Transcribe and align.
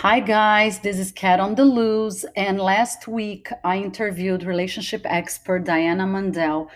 Hi, 0.00 0.20
guys. 0.20 0.80
This 0.80 0.98
is 0.98 1.10
Cat 1.10 1.40
on 1.40 1.54
the 1.54 1.64
Loose. 1.64 2.26
And 2.36 2.60
last 2.60 3.08
week, 3.08 3.48
I 3.64 3.78
interviewed 3.78 4.44
relationship 4.44 5.00
expert 5.06 5.64
Diana 5.64 6.04
Mandell. 6.04 6.68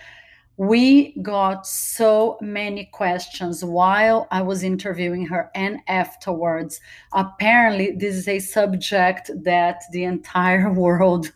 We 0.57 1.13
got 1.21 1.67
so 1.67 2.39
many 2.41 2.89
questions 2.91 3.63
while 3.63 4.27
I 4.31 4.41
was 4.41 4.63
interviewing 4.63 5.27
her 5.27 5.51
and 5.53 5.81
afterwards. 5.87 6.81
Apparently, 7.13 7.91
this 7.91 8.15
is 8.15 8.27
a 8.27 8.39
subject 8.39 9.29
that 9.43 9.83
the 9.91 10.03
entire 10.03 10.73
world 10.73 11.31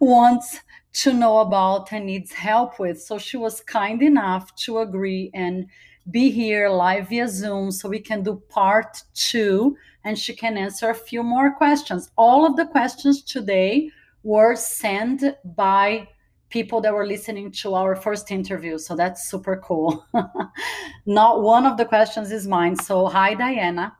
wants 0.00 0.60
to 1.02 1.12
know 1.12 1.40
about 1.40 1.92
and 1.92 2.06
needs 2.06 2.32
help 2.32 2.78
with. 2.78 3.02
So 3.02 3.18
she 3.18 3.36
was 3.36 3.60
kind 3.60 4.00
enough 4.00 4.56
to 4.64 4.78
agree 4.78 5.30
and 5.34 5.66
be 6.10 6.30
here 6.30 6.70
live 6.70 7.10
via 7.10 7.28
Zoom 7.28 7.70
so 7.70 7.86
we 7.86 7.98
can 7.98 8.22
do 8.22 8.42
part 8.48 9.02
two 9.12 9.76
and 10.08 10.18
she 10.18 10.34
can 10.34 10.56
answer 10.56 10.88
a 10.88 10.94
few 10.94 11.22
more 11.22 11.54
questions. 11.54 12.10
All 12.16 12.46
of 12.46 12.56
the 12.56 12.64
questions 12.64 13.22
today 13.22 13.90
were 14.22 14.56
sent 14.56 15.22
by 15.44 16.08
people 16.48 16.80
that 16.80 16.94
were 16.94 17.06
listening 17.06 17.52
to 17.52 17.74
our 17.74 17.94
first 17.94 18.30
interview. 18.30 18.78
So 18.78 18.96
that's 18.96 19.28
super 19.30 19.58
cool. 19.62 20.06
Not 21.06 21.42
one 21.42 21.66
of 21.66 21.76
the 21.76 21.84
questions 21.84 22.32
is 22.32 22.46
mine. 22.46 22.74
So, 22.76 23.06
hi, 23.06 23.34
Diana. 23.34 23.94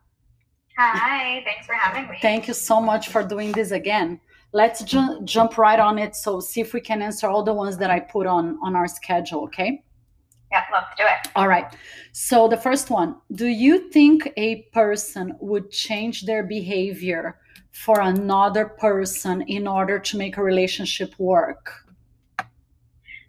Hi, 0.79 1.43
thanks 1.45 1.67
for 1.67 1.75
having 1.75 2.09
me. 2.11 2.17
Thank 2.23 2.49
you 2.49 2.55
so 2.55 2.81
much 2.81 3.09
for 3.09 3.23
doing 3.23 3.53
this 3.53 3.71
again. 3.71 4.19
Let's 4.53 4.83
ju- 4.83 5.21
jump 5.25 5.59
right 5.59 5.79
on 5.79 5.99
it. 5.99 6.17
So, 6.17 6.41
see 6.41 6.63
if 6.63 6.73
we 6.73 6.81
can 6.81 7.03
answer 7.03 7.27
all 7.29 7.43
the 7.43 7.53
ones 7.53 7.77
that 7.79 7.91
I 7.91 8.01
put 8.01 8.27
on 8.27 8.59
on 8.63 8.75
our 8.77 8.89
schedule, 8.89 9.43
okay? 9.45 9.85
Yeah, 10.51 10.65
let's 10.73 10.87
do 10.97 11.05
it. 11.05 11.31
All 11.37 11.49
right. 11.49 11.67
So, 12.13 12.49
the 12.49 12.57
first 12.57 12.91
one 12.91 13.17
Do 13.33 13.47
you 13.47 13.91
think 13.91 14.33
a 14.37 14.63
person 14.73 15.37
would 15.41 15.71
change 15.71 16.25
their 16.27 16.43
behavior 16.43 17.39
for 17.73 18.01
another 18.01 18.67
person 18.67 19.43
in 19.43 19.67
order 19.67 19.99
to 19.99 20.17
make 20.17 20.37
a 20.37 20.43
relationship 20.43 21.15
work? 21.19 21.73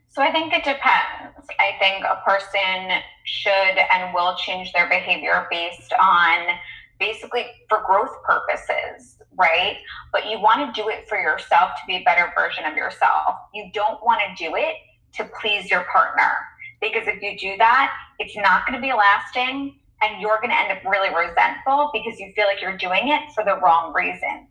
So 0.08 0.24
I 0.24 0.32
think 0.32 0.54
it 0.54 0.64
depends. 0.64 1.48
I 1.60 1.78
think 1.80 2.04
a 2.04 2.22
person 2.26 3.00
should 3.26 3.78
and 3.94 4.14
will 4.14 4.36
change 4.36 4.74
their 4.74 4.90
behavior 4.90 5.48
based 5.52 5.94
on 5.94 6.58
basically 7.00 7.46
for 7.70 7.84
growth 7.86 8.12
purposes, 8.24 9.18
right? 9.38 9.78
But 10.12 10.30
you 10.30 10.40
want 10.40 10.76
to 10.76 10.82
do 10.82 10.90
it 10.90 11.08
for 11.08 11.18
yourself 11.18 11.72
to 11.76 11.82
be 11.88 11.98
a 11.98 12.04
better 12.04 12.34
version 12.36 12.66
of 12.66 12.76
yourself. 12.76 13.36
You 13.54 13.70
don't 13.74 14.04
want 14.04 14.20
to 14.20 14.44
do 14.44 14.56
it 14.56 14.76
to 15.14 15.30
please 15.40 15.70
your 15.70 15.86
partner 15.92 16.34
because 16.82 17.08
if 17.08 17.22
you 17.22 17.38
do 17.38 17.58
that, 17.58 17.94
it's 18.20 18.36
not 18.36 18.66
going 18.66 18.80
to 18.80 18.82
be 18.82 18.94
lasting 18.94 19.80
and 20.02 20.22
you're 20.22 20.38
going 20.38 20.50
to 20.50 20.58
end 20.58 20.72
up 20.72 20.84
really 20.86 21.10
resentful 21.10 21.90
because 21.94 22.20
you 22.20 22.32
feel 22.36 22.46
like 22.46 22.62
you're 22.62 22.78
doing 22.78 23.10
it 23.10 23.32
for 23.34 23.44
the 23.44 23.60
wrong 23.60 23.94
reasons. 23.94 24.48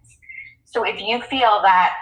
So 0.65 0.85
if 0.85 1.01
you 1.01 1.23
feel 1.23 1.63
that 1.63 1.95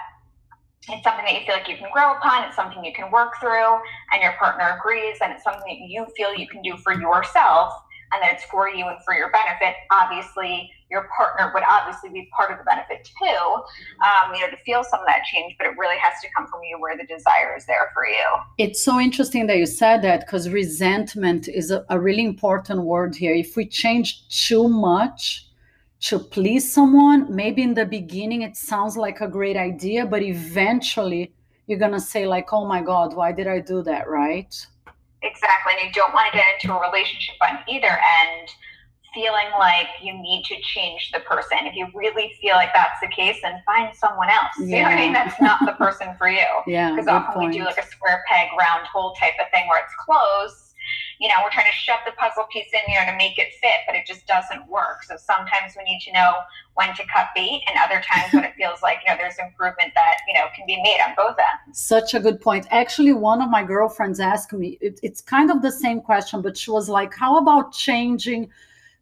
it's 0.89 1.03
something 1.03 1.25
that 1.25 1.35
you 1.35 1.47
feel 1.47 1.57
like 1.57 1.69
you 1.69 1.77
can 1.77 1.89
grow 1.93 2.15
upon, 2.15 2.45
it's 2.45 2.57
something 2.57 2.85
you 2.85 2.93
can 2.93 3.11
work 3.11 3.35
through, 3.41 3.75
and 4.13 4.23
your 4.23 4.33
partner 4.33 4.79
agrees, 4.79 5.19
and 5.21 5.33
it's 5.33 5.43
something 5.43 5.63
that 5.67 5.89
you 5.89 6.07
feel 6.17 6.35
you 6.35 6.47
can 6.49 6.63
do 6.63 6.77
for 6.79 6.93
yourself, 6.93 7.73
and 8.13 8.23
that 8.23 8.35
it's 8.35 8.45
for 8.45 8.69
you 8.69 8.87
and 8.87 8.99
for 9.05 9.15
your 9.15 9.31
benefit, 9.31 9.75
obviously 9.91 10.71
your 10.91 11.09
partner 11.17 11.51
would 11.53 11.65
obviously 11.69 12.11
be 12.11 12.29
part 12.37 12.51
of 12.53 12.59
the 12.59 12.65
benefit 12.65 13.09
too, 13.19 13.45
um, 14.05 14.35
you 14.35 14.41
know, 14.41 14.51
to 14.51 14.57
feel 14.65 14.85
some 14.85 15.01
of 15.01 15.07
that 15.07 15.25
change, 15.25 15.55
but 15.59 15.67
it 15.67 15.77
really 15.77 15.97
has 15.99 16.15
to 16.23 16.29
come 16.37 16.47
from 16.47 16.61
you 16.63 16.81
where 16.81 16.97
the 16.97 17.07
desire 17.07 17.57
is 17.57 17.67
there 17.67 17.91
for 17.93 18.07
you. 18.07 18.27
It's 18.59 18.83
so 18.85 19.01
interesting 19.01 19.47
that 19.49 19.57
you 19.57 19.67
said 19.67 20.03
that 20.03 20.21
because 20.21 20.49
resentment 20.49 21.49
is 21.49 21.71
a, 21.71 21.85
a 21.91 21.99
really 21.99 22.25
important 22.25 22.83
word 22.83 23.17
here. 23.17 23.35
If 23.35 23.57
we 23.57 23.67
change 23.67 24.29
too 24.29 24.69
much, 24.69 25.47
to 25.99 26.19
please 26.19 26.71
someone, 26.71 27.35
maybe 27.35 27.63
in 27.63 27.75
the 27.75 27.87
beginning 27.87 28.43
it 28.43 28.55
sounds 28.57 28.97
like 28.97 29.21
a 29.23 29.29
great 29.29 29.57
idea, 29.57 30.05
but 30.05 30.23
eventually 30.23 31.33
you're 31.67 31.79
going 31.79 31.93
to 31.93 32.01
say, 32.01 32.27
like, 32.27 32.53
oh 32.53 32.67
my 32.67 32.81
God, 32.81 33.17
why 33.17 33.33
did 33.33 33.47
I 33.47 33.61
do 33.61 33.83
that? 33.83 34.09
Right? 34.09 34.55
Exactly. 35.23 35.73
And 35.81 35.89
you 35.89 35.93
don't 35.93 36.15
want 36.15 36.31
to 36.31 36.39
get 36.39 36.47
into 36.55 36.73
a 36.77 36.81
relationship 36.81 37.35
on 37.43 37.59
either 37.69 37.89
end 37.89 38.49
feeling 39.17 39.49
like 39.59 39.89
you 40.03 40.13
need 40.13 40.45
to 40.45 40.55
change 40.61 41.11
the 41.13 41.21
person. 41.21 41.59
If 41.63 41.75
you 41.75 41.89
really 41.95 42.33
feel 42.41 42.55
like 42.55 42.69
that's 42.75 43.01
the 43.01 43.09
case, 43.09 43.39
then 43.43 43.63
find 43.65 43.97
someone 43.97 44.29
else. 44.29 44.53
Yeah. 44.61 44.65
You 44.65 44.77
know 44.77 44.89
what 44.91 44.93
I 44.93 44.97
mean? 44.97 45.13
That's 45.15 45.41
not 45.41 45.61
the 45.65 45.73
person 45.73 46.15
for 46.19 46.29
you. 46.29 46.45
Yeah. 46.67 46.91
Because 46.91 47.07
often 47.09 47.35
point. 47.35 47.53
we 47.53 47.59
do 47.59 47.65
like 47.65 47.79
a 47.79 47.87
square 47.87 48.23
peg, 48.29 48.49
round 48.59 48.87
hole 48.87 49.15
type 49.15 49.35
of 49.41 49.51
thing 49.51 49.67
where 49.69 49.83
it's 49.83 49.95
close 50.05 50.67
you 51.19 51.29
know, 51.29 51.35
we're 51.43 51.51
trying 51.51 51.67
to 51.67 51.77
shove 51.77 52.01
the 52.05 52.13
puzzle 52.13 52.45
piece 52.53 52.69
in 52.73 52.81
there 52.87 53.05
to 53.07 53.17
make 53.17 53.39
it 53.39 53.49
fit, 53.61 53.87
but 53.87 53.97
it 53.97 54.07
just 54.07 54.27
doesn't 54.27 54.69
work. 54.69 55.03
So 55.05 55.17
sometimes 55.17 55.75
we 55.77 55.85
need 55.85 56.01
to 56.05 56.13
know 56.13 56.35
when 56.75 56.95
to 56.95 57.03
cut 57.13 57.29
bait, 57.35 57.63
and 57.67 57.79
other 57.83 58.03
times 58.03 58.33
when 58.33 58.45
it 58.45 58.55
feels 58.59 58.83
like, 58.83 58.99
you 59.05 59.11
know, 59.11 59.17
there's 59.19 59.39
improvement 59.39 59.93
that, 59.95 60.19
you 60.29 60.35
know, 60.35 60.47
can 60.55 60.67
be 60.67 60.81
made 60.83 60.99
on 61.07 61.15
both 61.17 61.37
ends. 61.39 61.81
Such 61.81 62.15
a 62.15 62.21
good 62.21 62.41
point. 62.41 62.67
Actually, 62.71 63.15
one 63.15 63.41
of 63.41 63.49
my 63.49 63.63
girlfriends 63.63 64.21
asked 64.21 64.53
me, 64.53 64.79
it, 64.81 65.01
it's 65.03 65.21
kind 65.21 65.51
of 65.51 65.63
the 65.63 65.73
same 65.73 66.01
question, 66.01 66.43
but 66.43 66.57
she 66.57 66.71
was 66.71 66.89
like, 66.89 67.15
how 67.15 67.39
about 67.39 67.73
changing? 67.73 68.51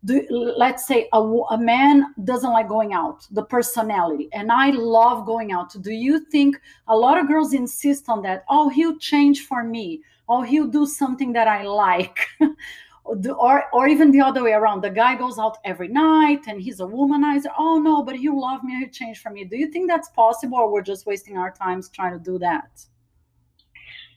Do, 0.05 0.27
let's 0.57 0.87
say 0.87 1.09
a, 1.13 1.19
a 1.19 1.57
man 1.57 2.15
doesn't 2.25 2.51
like 2.51 2.69
going 2.69 2.93
out 2.93 3.27
the 3.31 3.43
personality 3.43 4.29
and 4.33 4.53
i 4.53 4.69
love 4.69 5.25
going 5.25 5.51
out 5.51 5.75
do 5.81 5.93
you 5.93 6.21
think 6.21 6.61
a 6.89 6.97
lot 6.97 7.19
of 7.19 7.27
girls 7.27 7.55
insist 7.55 8.11
on 8.11 8.21
that 8.21 8.45
oh 8.51 8.69
he'll 8.69 8.99
change 8.99 9.47
for 9.47 9.65
me 9.65 10.03
oh 10.29 10.43
he'll 10.43 10.67
do 10.67 10.87
something 10.87 11.33
that 11.33 11.49
I 11.49 11.63
like. 11.63 12.19
or, 13.05 13.65
or 13.73 13.87
even 13.87 14.11
the 14.11 14.21
other 14.21 14.43
way 14.43 14.53
around. 14.53 14.83
The 14.83 14.91
guy 14.91 15.15
goes 15.15 15.39
out 15.39 15.59
every 15.65 15.89
night 15.89 16.41
and 16.47 16.61
he's 16.61 16.81
a 16.81 16.85
womanizer. 16.85 17.53
Oh 17.59 17.79
no, 17.79 18.03
but 18.03 18.17
he'll 18.17 18.41
love 18.41 18.65
me, 18.65 18.79
he'll 18.79 18.89
change 18.89 19.19
for 19.19 19.31
me. 19.31 19.45
Do 19.45 19.57
you 19.57 19.71
think 19.71 19.89
that's 19.89 20.09
possible 20.11 20.59
or 20.59 20.73
we're 20.73 20.83
just 20.83 21.07
wasting 21.07 21.37
our 21.37 21.51
times 21.51 21.89
trying 21.91 22.13
to 22.13 22.19
do 22.19 22.39
that? 22.39 22.85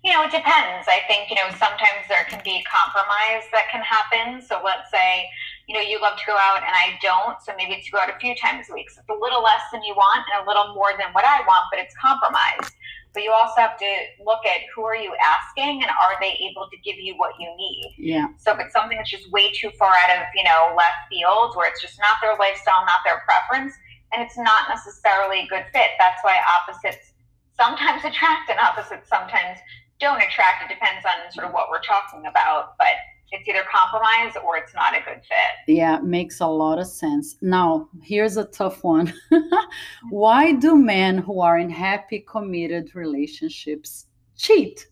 You 0.03 0.13
know, 0.13 0.23
it 0.23 0.31
depends. 0.31 0.87
I 0.87 1.01
think, 1.07 1.29
you 1.29 1.35
know, 1.35 1.49
sometimes 1.57 2.07
there 2.07 2.23
can 2.29 2.41
be 2.45 2.63
compromise 2.63 3.43
that 3.51 3.65
can 3.71 3.81
happen. 3.81 4.41
So 4.41 4.61
let's 4.63 4.89
say, 4.89 5.27
you 5.67 5.75
know, 5.75 5.81
you 5.81 6.00
love 6.01 6.17
to 6.17 6.23
go 6.25 6.33
out 6.35 6.63
and 6.63 6.72
I 6.72 6.97
don't. 7.01 7.41
So 7.44 7.51
maybe 7.57 7.73
it's 7.75 7.89
go 7.89 8.00
out 8.00 8.09
a 8.09 8.17
few 8.19 8.33
times 8.35 8.67
a 8.72 8.73
week. 8.73 8.89
So 8.89 9.01
it's 9.01 9.09
a 9.09 9.19
little 9.19 9.44
less 9.44 9.61
than 9.72 9.83
you 9.83 9.94
want 9.95 10.23
and 10.33 10.44
a 10.44 10.47
little 10.47 10.73
more 10.73 10.91
than 10.97 11.11
what 11.11 11.25
I 11.25 11.41
want, 11.41 11.67
but 11.72 11.79
it's 11.79 11.94
compromised. 12.00 12.73
but 13.17 13.23
you 13.23 13.31
also 13.31 13.59
have 13.59 13.78
to 13.78 13.91
look 14.23 14.45
at 14.45 14.61
who 14.75 14.83
are 14.85 14.95
you 14.95 15.11
asking 15.25 15.81
and 15.81 15.89
are 15.89 16.16
they 16.22 16.38
able 16.47 16.69
to 16.69 16.78
give 16.85 16.97
you 17.00 17.16
what 17.17 17.33
you 17.39 17.50
need 17.57 17.95
yeah 17.97 18.28
so 18.38 18.53
if 18.53 18.59
it's 18.59 18.73
something 18.73 18.95
that's 18.95 19.09
just 19.09 19.25
way 19.31 19.51
too 19.51 19.72
far 19.79 19.89
out 19.89 20.11
of 20.17 20.22
you 20.35 20.44
know 20.44 20.73
left 20.78 21.09
field 21.09 21.55
where 21.55 21.67
it's 21.67 21.81
just 21.81 21.97
not 21.97 22.17
their 22.22 22.38
lifestyle 22.38 22.85
not 22.85 23.01
their 23.03 23.25
preference 23.25 23.73
and 24.13 24.22
it's 24.22 24.38
not 24.38 24.69
necessarily 24.69 25.41
a 25.41 25.47
good 25.47 25.66
fit 25.73 25.97
that's 25.97 26.22
why 26.22 26.38
opposites 26.61 27.13
sometimes 27.57 28.05
attract 28.09 28.49
and 28.53 28.59
opposites 28.59 29.09
sometimes 29.09 29.57
don't 29.99 30.22
attract 30.22 30.69
it 30.69 30.69
depends 30.69 31.01
on 31.01 31.17
sort 31.34 31.47
of 31.47 31.53
what 31.53 31.69
we're 31.73 31.81
talking 31.81 32.28
about 32.28 32.78
but 32.78 33.01
it's 33.31 33.47
either 33.47 33.63
compromise 33.71 34.33
or 34.45 34.57
it's 34.57 34.73
not 34.73 34.93
a 34.93 34.99
good 34.99 35.21
fit. 35.27 35.75
Yeah, 35.75 35.99
makes 35.99 36.39
a 36.39 36.47
lot 36.47 36.79
of 36.79 36.88
sense. 36.88 37.35
Now, 37.41 37.89
here's 38.01 38.38
a 38.38 38.45
tough 38.45 38.83
one. 38.83 39.13
Why 40.09 40.53
do 40.53 40.77
men 40.77 41.17
who 41.17 41.41
are 41.41 41.57
in 41.57 41.69
happy, 41.69 42.19
committed 42.19 42.95
relationships 42.95 44.05
cheat? 44.37 44.87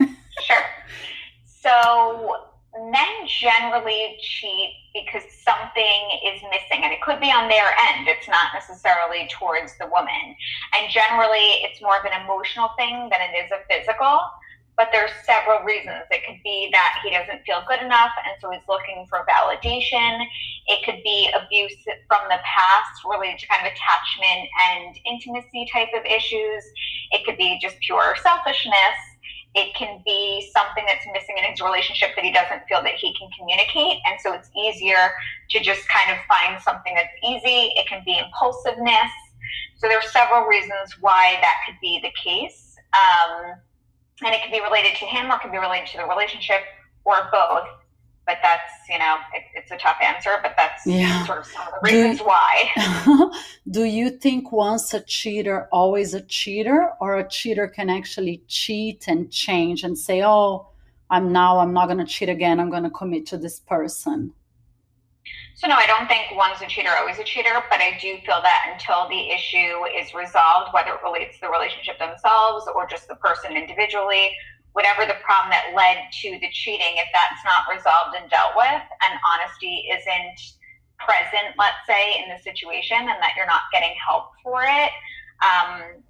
sure. 0.00 0.64
So, 1.44 2.36
men 2.90 3.26
generally 3.26 4.16
cheat 4.22 4.70
because 4.94 5.22
something 5.44 6.02
is 6.24 6.40
missing, 6.50 6.84
and 6.84 6.92
it 6.92 7.02
could 7.02 7.20
be 7.20 7.30
on 7.30 7.48
their 7.48 7.74
end. 7.90 8.06
It's 8.06 8.28
not 8.28 8.54
necessarily 8.54 9.28
towards 9.30 9.76
the 9.78 9.86
woman. 9.86 10.36
And 10.78 10.90
generally, 10.90 11.62
it's 11.66 11.82
more 11.82 11.98
of 11.98 12.04
an 12.04 12.22
emotional 12.22 12.70
thing 12.78 13.08
than 13.10 13.20
it 13.20 13.44
is 13.44 13.50
a 13.50 13.62
physical 13.68 14.20
but 14.80 14.88
there's 14.96 15.12
several 15.28 15.60
reasons. 15.60 16.08
It 16.08 16.24
could 16.24 16.40
be 16.42 16.72
that 16.72 17.04
he 17.04 17.12
doesn't 17.12 17.44
feel 17.44 17.60
good 17.68 17.84
enough, 17.84 18.16
and 18.24 18.32
so 18.40 18.48
he's 18.48 18.64
looking 18.64 19.04
for 19.12 19.28
validation. 19.28 20.24
It 20.72 20.80
could 20.88 21.04
be 21.04 21.28
abuse 21.36 21.76
from 22.08 22.24
the 22.32 22.40
past 22.40 23.04
related 23.04 23.44
to 23.44 23.46
kind 23.52 23.60
of 23.60 23.68
attachment 23.68 24.48
and 24.72 24.96
intimacy 25.04 25.68
type 25.68 25.92
of 25.92 26.08
issues. 26.08 26.64
It 27.12 27.28
could 27.28 27.36
be 27.36 27.60
just 27.60 27.76
pure 27.84 28.16
selfishness. 28.24 28.96
It 29.52 29.76
can 29.76 30.00
be 30.06 30.48
something 30.56 30.88
that's 30.88 31.04
missing 31.12 31.36
in 31.36 31.44
his 31.44 31.60
relationship 31.60 32.16
that 32.16 32.24
he 32.24 32.32
doesn't 32.32 32.64
feel 32.64 32.80
that 32.80 32.96
he 32.96 33.12
can 33.20 33.28
communicate. 33.36 34.00
And 34.08 34.16
so 34.24 34.32
it's 34.32 34.48
easier 34.56 35.12
to 35.50 35.60
just 35.60 35.84
kind 35.92 36.08
of 36.08 36.24
find 36.24 36.56
something 36.56 36.96
that's 36.96 37.12
easy. 37.20 37.68
It 37.76 37.84
can 37.84 38.00
be 38.08 38.16
impulsiveness. 38.16 39.12
So 39.76 39.92
there 39.92 40.00
are 40.00 40.08
several 40.08 40.48
reasons 40.48 40.96
why 41.04 41.36
that 41.44 41.68
could 41.68 41.76
be 41.84 42.00
the 42.00 42.16
case. 42.16 42.80
Um, 42.96 43.60
and 44.24 44.34
it 44.34 44.42
can 44.42 44.50
be 44.50 44.60
related 44.60 44.96
to 44.98 45.06
him 45.06 45.30
or 45.30 45.36
it 45.36 45.40
can 45.40 45.50
be 45.50 45.58
related 45.58 45.88
to 45.88 45.98
the 45.98 46.04
relationship 46.04 46.62
or 47.04 47.28
both. 47.32 47.66
But 48.26 48.38
that's 48.42 48.70
you 48.88 48.98
know 48.98 49.16
it, 49.34 49.42
it's 49.54 49.70
a 49.72 49.76
tough 49.76 49.96
answer 50.00 50.36
but 50.42 50.54
that's 50.56 50.86
yeah. 50.86 51.26
sort 51.26 51.38
of 51.38 51.46
some 51.46 51.62
of 51.66 51.74
the 51.82 51.90
reasons 51.90 52.18
do, 52.18 52.24
why. 52.24 53.32
Do 53.70 53.84
you 53.84 54.10
think 54.10 54.52
once 54.52 54.94
a 54.94 55.00
cheater 55.00 55.68
always 55.72 56.14
a 56.14 56.20
cheater 56.20 56.90
or 57.00 57.16
a 57.16 57.28
cheater 57.28 57.66
can 57.66 57.90
actually 57.90 58.42
cheat 58.46 59.08
and 59.08 59.32
change 59.32 59.82
and 59.82 59.98
say 59.98 60.22
oh 60.22 60.68
i'm 61.08 61.32
now 61.32 61.58
i'm 61.58 61.72
not 61.72 61.86
going 61.86 61.98
to 61.98 62.04
cheat 62.04 62.28
again. 62.28 62.60
I'm 62.60 62.70
going 62.70 62.84
to 62.84 62.90
commit 62.90 63.26
to 63.26 63.38
this 63.38 63.58
person 63.58 64.32
So 65.54 65.68
no, 65.68 65.76
I 65.76 65.86
don't 65.86 66.08
think 66.08 66.32
one's 66.34 66.62
a 66.62 66.66
cheater, 66.66 66.90
always 66.96 67.18
a 67.18 67.24
cheater, 67.24 67.52
but 67.68 67.80
I 67.80 67.98
do 68.00 68.16
feel 68.24 68.40
that 68.40 68.72
until 68.72 69.08
the 69.08 69.30
issue 69.30 69.84
is 69.92 70.14
resolved, 70.14 70.72
whether 70.72 70.96
it 70.96 71.04
relates 71.04 71.36
to 71.36 71.46
the 71.46 71.52
relationship 71.52 71.98
themselves 71.98 72.64
or 72.74 72.88
just 72.88 73.08
the 73.08 73.16
person 73.16 73.56
individually, 73.56 74.32
whatever 74.72 75.04
the 75.04 75.20
problem 75.20 75.50
that 75.50 75.76
led 75.76 76.08
to 76.22 76.38
the 76.40 76.48
cheating, 76.52 76.96
if 76.96 77.08
that's 77.12 77.44
not 77.44 77.68
resolved 77.68 78.16
and 78.16 78.30
dealt 78.30 78.56
with, 78.56 78.82
and 79.04 79.12
honesty 79.20 79.84
isn't 79.92 80.38
present, 80.96 81.52
let's 81.58 81.84
say, 81.86 82.22
in 82.22 82.32
the 82.32 82.40
situation, 82.40 82.96
and 82.96 83.18
that 83.20 83.36
you're 83.36 83.48
not 83.50 83.68
getting 83.72 83.92
help 84.00 84.32
for 84.42 84.62
it, 84.64 84.92
um, 85.44 86.00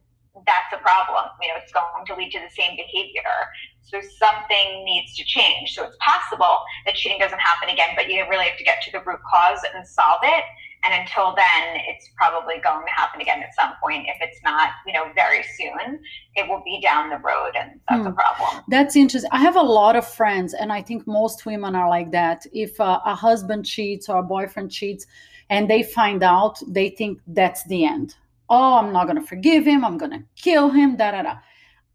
that's 0.47 0.71
a 0.73 0.79
problem. 0.79 1.27
You 1.43 1.49
know, 1.49 1.59
it's 1.59 1.73
going 1.73 2.07
to 2.07 2.15
lead 2.15 2.31
to 2.33 2.41
the 2.41 2.53
same 2.55 2.77
behavior. 2.77 3.51
So 3.83 4.01
something 4.19 4.85
needs 4.85 5.17
to 5.17 5.25
change. 5.25 5.75
So 5.75 5.85
it's 5.85 5.97
possible 6.01 6.59
that 6.87 6.95
cheating 6.95 7.19
doesn't 7.19 7.39
happen 7.39 7.69
again, 7.69 7.89
but 7.97 8.11
you 8.11 8.25
really 8.29 8.45
have 8.45 8.59
to 8.59 8.65
get 8.65 8.83
to 8.83 8.93
the 8.93 9.01
root 9.01 9.21
cause 9.29 9.61
and 9.75 9.87
solve 9.87 10.21
it. 10.23 10.45
And 10.83 10.95
until 10.95 11.35
then, 11.35 11.77
it's 11.89 12.09
probably 12.17 12.55
going 12.65 12.87
to 12.87 12.93
happen 12.93 13.21
again 13.21 13.43
at 13.43 13.55
some 13.55 13.73
point. 13.83 14.07
If 14.09 14.17
it's 14.21 14.41
not, 14.43 14.71
you 14.87 14.95
know, 14.95 15.13
very 15.15 15.43
soon, 15.59 16.01
it 16.37 16.49
will 16.49 16.63
be 16.65 16.81
down 16.81 17.11
the 17.11 17.19
road, 17.19 17.53
and 17.55 17.79
that's 17.87 18.01
hmm. 18.01 18.07
a 18.07 18.13
problem. 18.13 18.65
That's 18.69 18.97
interesting. 18.97 19.31
I 19.31 19.43
have 19.43 19.57
a 19.57 19.63
lot 19.63 19.95
of 19.95 20.07
friends, 20.07 20.55
and 20.55 20.73
I 20.73 20.81
think 20.81 21.07
most 21.07 21.45
women 21.45 21.75
are 21.77 21.89
like 21.89 22.11
that. 22.13 22.47
If 22.55 22.81
uh, 22.81 23.01
a 23.05 23.15
husband 23.15 23.67
cheats 23.67 24.09
or 24.09 24.19
a 24.19 24.23
boyfriend 24.23 24.71
cheats, 24.71 25.05
and 25.51 25.69
they 25.69 25.83
find 25.83 26.23
out, 26.23 26.59
they 26.67 26.89
think 26.89 27.21
that's 27.27 27.63
the 27.65 27.85
end 27.85 28.15
oh, 28.51 28.75
I'm 28.75 28.93
not 28.93 29.07
going 29.07 29.17
to 29.21 29.27
forgive 29.27 29.65
him. 29.65 29.85
I'm 29.85 29.97
going 29.97 30.11
to 30.11 30.25
kill 30.35 30.69
him. 30.69 30.97
Da, 30.97 31.13
da, 31.13 31.23
da. 31.23 31.37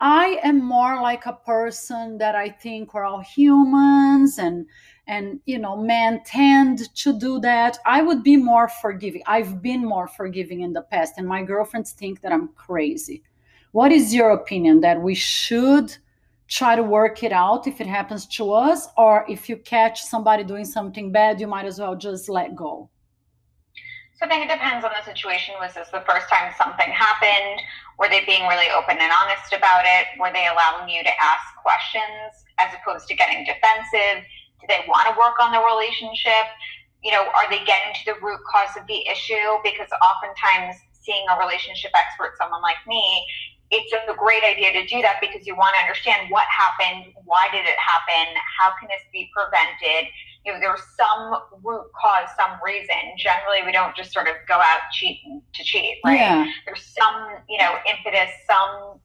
I 0.02 0.40
am 0.44 0.62
more 0.62 1.02
like 1.02 1.26
a 1.26 1.40
person 1.46 2.18
that 2.18 2.36
I 2.36 2.50
think 2.50 2.94
we're 2.94 3.06
all 3.06 3.22
humans 3.22 4.38
and 4.38 4.66
and 5.08 5.40
you 5.46 5.58
know 5.58 5.78
men 5.78 6.22
tend 6.26 6.94
to 6.96 7.18
do 7.18 7.40
that. 7.40 7.78
I 7.86 8.02
would 8.02 8.22
be 8.22 8.36
more 8.36 8.68
forgiving. 8.68 9.24
I've 9.26 9.62
been 9.62 9.86
more 9.86 10.08
forgiving 10.08 10.62
in 10.62 10.74
the 10.74 10.82
past 10.82 11.14
and 11.18 11.28
my 11.28 11.44
girlfriends 11.44 11.92
think 11.94 12.22
that 12.22 12.34
I'm 12.34 12.50
crazy. 12.50 13.24
What 13.72 13.92
is 13.92 14.14
your 14.14 14.32
opinion 14.32 14.82
that 14.82 15.02
we 15.02 15.16
should 15.16 15.96
try 16.48 16.76
to 16.76 16.84
work 16.84 17.24
it 17.24 17.32
out 17.32 17.66
if 17.66 17.80
it 17.80 17.88
happens 17.88 18.26
to 18.28 18.52
us 18.52 18.88
or 18.98 19.26
if 19.30 19.48
you 19.48 19.58
catch 19.58 20.04
somebody 20.04 20.44
doing 20.44 20.66
something 20.66 21.12
bad 21.12 21.40
you 21.40 21.48
might 21.48 21.66
as 21.66 21.80
well 21.80 21.96
just 21.96 22.28
let 22.28 22.56
go? 22.56 22.90
So 24.16 24.24
I 24.24 24.32
think 24.32 24.48
it 24.48 24.54
depends 24.54 24.88
on 24.88 24.96
the 24.96 25.04
situation. 25.04 25.60
Was 25.60 25.76
this 25.76 25.92
the 25.92 26.00
first 26.08 26.32
time 26.32 26.56
something 26.56 26.88
happened? 26.88 27.60
Were 28.00 28.08
they 28.08 28.24
being 28.24 28.48
really 28.48 28.72
open 28.72 28.96
and 28.96 29.12
honest 29.12 29.52
about 29.52 29.84
it? 29.84 30.08
Were 30.16 30.32
they 30.32 30.48
allowing 30.48 30.88
you 30.88 31.04
to 31.04 31.14
ask 31.20 31.44
questions 31.60 32.32
as 32.56 32.72
opposed 32.80 33.12
to 33.12 33.14
getting 33.20 33.44
defensive? 33.44 34.24
Do 34.64 34.72
they 34.72 34.88
want 34.88 35.12
to 35.12 35.20
work 35.20 35.36
on 35.44 35.52
the 35.52 35.60
relationship? 35.60 36.48
You 37.04 37.12
know, 37.12 37.28
are 37.28 37.48
they 37.52 37.60
getting 37.68 37.92
to 37.92 38.16
the 38.16 38.18
root 38.24 38.40
cause 38.48 38.72
of 38.80 38.88
the 38.88 39.04
issue? 39.04 39.60
Because 39.68 39.92
oftentimes 40.00 40.80
seeing 40.96 41.28
a 41.28 41.36
relationship 41.36 41.92
expert, 41.92 42.40
someone 42.40 42.64
like 42.64 42.80
me, 42.88 43.04
it's 43.72 43.92
a 43.94 44.14
great 44.16 44.44
idea 44.44 44.72
to 44.74 44.86
do 44.86 45.02
that 45.02 45.18
because 45.22 45.48
you 45.48 45.56
want 45.56 45.76
to 45.76 45.82
understand 45.82 46.30
what 46.30 46.46
happened, 46.48 47.14
why 47.26 47.48
did 47.52 47.66
it 47.66 47.78
happen, 47.80 48.36
how 48.60 48.72
can 48.80 48.88
this 48.88 49.02
be 49.12 49.30
prevented, 49.34 50.12
you 50.46 50.54
know, 50.54 50.60
there's 50.60 50.82
some 50.96 51.42
root 51.64 51.90
cause, 52.00 52.30
some 52.38 52.60
reason. 52.64 53.18
Generally, 53.18 53.66
we 53.66 53.72
don't 53.72 53.96
just 53.96 54.14
sort 54.14 54.28
of 54.28 54.36
go 54.48 54.56
out 54.56 54.82
cheating 54.92 55.42
to 55.54 55.64
cheat, 55.64 55.98
right? 56.06 56.20
Yeah. 56.20 56.46
There's 56.66 56.86
some, 56.86 57.42
you 57.50 57.58
know, 57.58 57.74
impetus, 57.90 58.30
some 58.46 59.00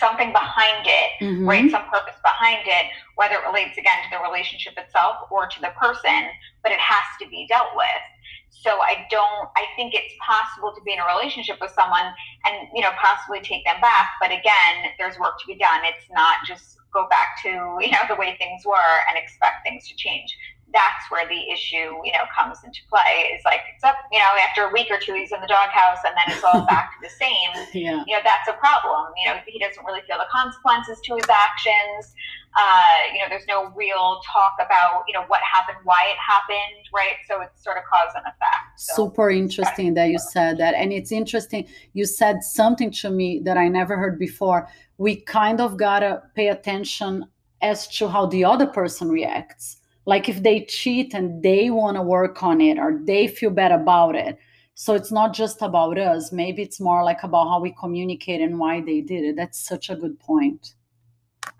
something 0.00 0.32
behind 0.32 0.86
it, 0.88 1.10
mm-hmm. 1.20 1.46
right? 1.46 1.70
Some 1.70 1.84
purpose 1.92 2.16
behind 2.24 2.66
it, 2.66 2.86
whether 3.14 3.36
it 3.36 3.44
relates 3.46 3.76
again 3.76 4.00
to 4.08 4.16
the 4.16 4.24
relationship 4.24 4.74
itself 4.76 5.28
or 5.30 5.46
to 5.46 5.60
the 5.60 5.70
person, 5.76 6.32
but 6.64 6.72
it 6.72 6.80
has 6.80 7.04
to 7.20 7.28
be 7.28 7.46
dealt 7.46 7.76
with. 7.76 8.02
So 8.50 8.80
I 8.80 9.06
don't, 9.10 9.48
I 9.56 9.64
think 9.76 9.94
it's 9.94 10.12
possible 10.20 10.72
to 10.74 10.80
be 10.82 10.92
in 10.92 10.98
a 10.98 11.06
relationship 11.06 11.60
with 11.60 11.70
someone 11.70 12.12
and, 12.44 12.68
you 12.74 12.82
know, 12.82 12.90
possibly 13.00 13.40
take 13.40 13.64
them 13.64 13.80
back. 13.80 14.10
But 14.20 14.32
again, 14.32 14.92
there's 14.98 15.18
work 15.18 15.38
to 15.40 15.46
be 15.46 15.56
done. 15.56 15.80
It's 15.84 16.08
not 16.10 16.38
just 16.46 16.76
go 16.92 17.06
back 17.08 17.40
to, 17.44 17.48
you 17.80 17.92
know, 17.92 18.04
the 18.08 18.16
way 18.16 18.36
things 18.36 18.66
were 18.66 18.96
and 19.08 19.16
expect 19.16 19.62
things 19.64 19.86
to 19.88 19.94
change 19.96 20.36
that's 20.72 21.10
where 21.10 21.26
the 21.28 21.50
issue, 21.50 21.98
you 22.04 22.12
know, 22.12 22.24
comes 22.30 22.58
into 22.64 22.80
play. 22.88 23.34
Is 23.34 23.42
like 23.44 23.60
it's 23.74 23.84
up, 23.84 23.96
you 24.12 24.18
know, 24.18 24.30
after 24.48 24.68
a 24.68 24.72
week 24.72 24.88
or 24.90 24.98
two 24.98 25.14
he's 25.14 25.32
in 25.32 25.40
the 25.40 25.50
doghouse 25.50 25.98
and 26.06 26.14
then 26.14 26.36
it's 26.36 26.44
all 26.44 26.66
back 26.72 26.92
to 26.94 26.98
the 27.02 27.12
same. 27.12 27.50
Yeah. 27.74 28.04
You 28.06 28.14
know, 28.16 28.22
that's 28.24 28.48
a 28.48 28.54
problem. 28.54 29.12
You 29.18 29.32
know, 29.32 29.40
he 29.46 29.58
doesn't 29.58 29.84
really 29.84 30.02
feel 30.06 30.18
the 30.18 30.30
consequences 30.30 31.00
to 31.04 31.14
his 31.16 31.28
actions. 31.28 32.14
Uh, 32.58 33.14
you 33.14 33.20
know, 33.20 33.26
there's 33.28 33.46
no 33.46 33.70
real 33.76 34.20
talk 34.26 34.54
about, 34.58 35.04
you 35.06 35.14
know, 35.14 35.22
what 35.28 35.40
happened, 35.42 35.78
why 35.84 36.02
it 36.10 36.18
happened, 36.18 36.82
right? 36.92 37.18
So 37.28 37.40
it's 37.42 37.62
sort 37.62 37.76
of 37.76 37.84
cause 37.84 38.12
and 38.16 38.24
effect. 38.26 38.66
So 38.76 39.06
Super 39.06 39.30
interesting 39.30 39.94
that 39.94 40.10
you 40.10 40.18
said 40.18 40.58
that. 40.58 40.74
And 40.74 40.92
it's 40.92 41.12
interesting, 41.12 41.68
you 41.92 42.06
said 42.06 42.42
something 42.42 42.90
to 43.02 43.10
me 43.10 43.40
that 43.44 43.56
I 43.56 43.68
never 43.68 43.96
heard 43.96 44.18
before. 44.18 44.68
We 44.98 45.16
kind 45.16 45.60
of 45.60 45.76
gotta 45.76 46.22
pay 46.34 46.48
attention 46.48 47.26
as 47.62 47.86
to 47.98 48.08
how 48.08 48.26
the 48.26 48.44
other 48.44 48.66
person 48.66 49.10
reacts 49.10 49.79
like 50.10 50.28
if 50.28 50.42
they 50.42 50.64
cheat 50.64 51.14
and 51.14 51.40
they 51.40 51.70
want 51.70 51.96
to 51.96 52.02
work 52.02 52.42
on 52.42 52.60
it 52.60 52.78
or 52.80 53.00
they 53.04 53.28
feel 53.28 53.50
bad 53.50 53.70
about 53.70 54.16
it. 54.16 54.36
So 54.74 54.94
it's 54.94 55.12
not 55.12 55.32
just 55.32 55.62
about 55.62 55.98
us. 55.98 56.32
Maybe 56.32 56.62
it's 56.62 56.80
more 56.80 57.04
like 57.04 57.22
about 57.22 57.48
how 57.48 57.60
we 57.60 57.72
communicate 57.78 58.40
and 58.40 58.58
why 58.58 58.80
they 58.80 59.02
did 59.02 59.22
it. 59.24 59.36
That's 59.36 59.60
such 59.60 59.88
a 59.88 59.94
good 59.94 60.18
point. 60.18 60.74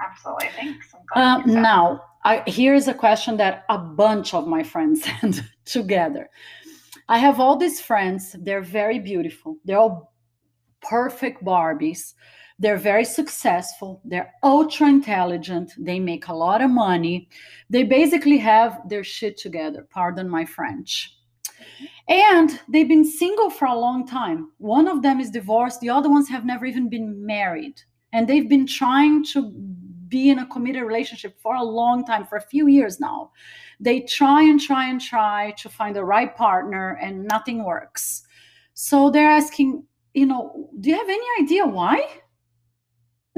Absolutely. 0.04 0.48
Thanks. 0.56 0.86
Uh, 1.14 1.42
now 1.46 2.02
I, 2.24 2.42
here's 2.48 2.88
a 2.88 2.94
question 2.94 3.36
that 3.36 3.64
a 3.68 3.78
bunch 3.78 4.34
of 4.34 4.48
my 4.48 4.64
friends 4.64 5.04
sent 5.20 5.42
together. 5.64 6.28
I 7.08 7.18
have 7.18 7.38
all 7.38 7.56
these 7.56 7.80
friends. 7.80 8.34
They're 8.36 8.68
very 8.80 8.98
beautiful. 8.98 9.58
They're 9.64 9.78
all 9.78 10.12
perfect 10.82 11.44
barbies 11.44 12.14
they're 12.60 12.76
very 12.76 13.06
successful. 13.06 14.02
They're 14.04 14.32
ultra 14.42 14.86
intelligent. 14.86 15.72
They 15.78 15.98
make 15.98 16.28
a 16.28 16.34
lot 16.34 16.60
of 16.60 16.70
money. 16.70 17.28
They 17.70 17.84
basically 17.84 18.36
have 18.38 18.86
their 18.88 19.02
shit 19.02 19.38
together. 19.38 19.88
Pardon 19.90 20.28
my 20.28 20.44
French. 20.44 21.16
And 22.08 22.60
they've 22.68 22.88
been 22.88 23.04
single 23.04 23.48
for 23.48 23.66
a 23.66 23.78
long 23.78 24.06
time. 24.06 24.52
One 24.58 24.88
of 24.88 25.02
them 25.02 25.20
is 25.20 25.30
divorced, 25.30 25.80
the 25.80 25.90
other 25.90 26.10
ones 26.10 26.28
have 26.28 26.44
never 26.44 26.66
even 26.66 26.90
been 26.90 27.24
married. 27.24 27.80
And 28.12 28.28
they've 28.28 28.48
been 28.48 28.66
trying 28.66 29.24
to 29.32 29.50
be 30.08 30.28
in 30.28 30.40
a 30.40 30.46
committed 30.48 30.82
relationship 30.82 31.40
for 31.40 31.54
a 31.54 31.62
long 31.62 32.04
time, 32.04 32.26
for 32.26 32.36
a 32.36 32.42
few 32.42 32.66
years 32.66 33.00
now. 33.00 33.30
They 33.78 34.00
try 34.00 34.42
and 34.42 34.60
try 34.60 34.88
and 34.88 35.00
try 35.00 35.54
to 35.58 35.68
find 35.68 35.96
the 35.96 36.04
right 36.04 36.36
partner, 36.36 36.98
and 37.00 37.24
nothing 37.24 37.64
works. 37.64 38.24
So 38.74 39.08
they're 39.08 39.30
asking, 39.30 39.84
you 40.12 40.26
know, 40.26 40.68
do 40.80 40.90
you 40.90 40.96
have 40.96 41.08
any 41.08 41.26
idea 41.42 41.64
why? 41.64 42.06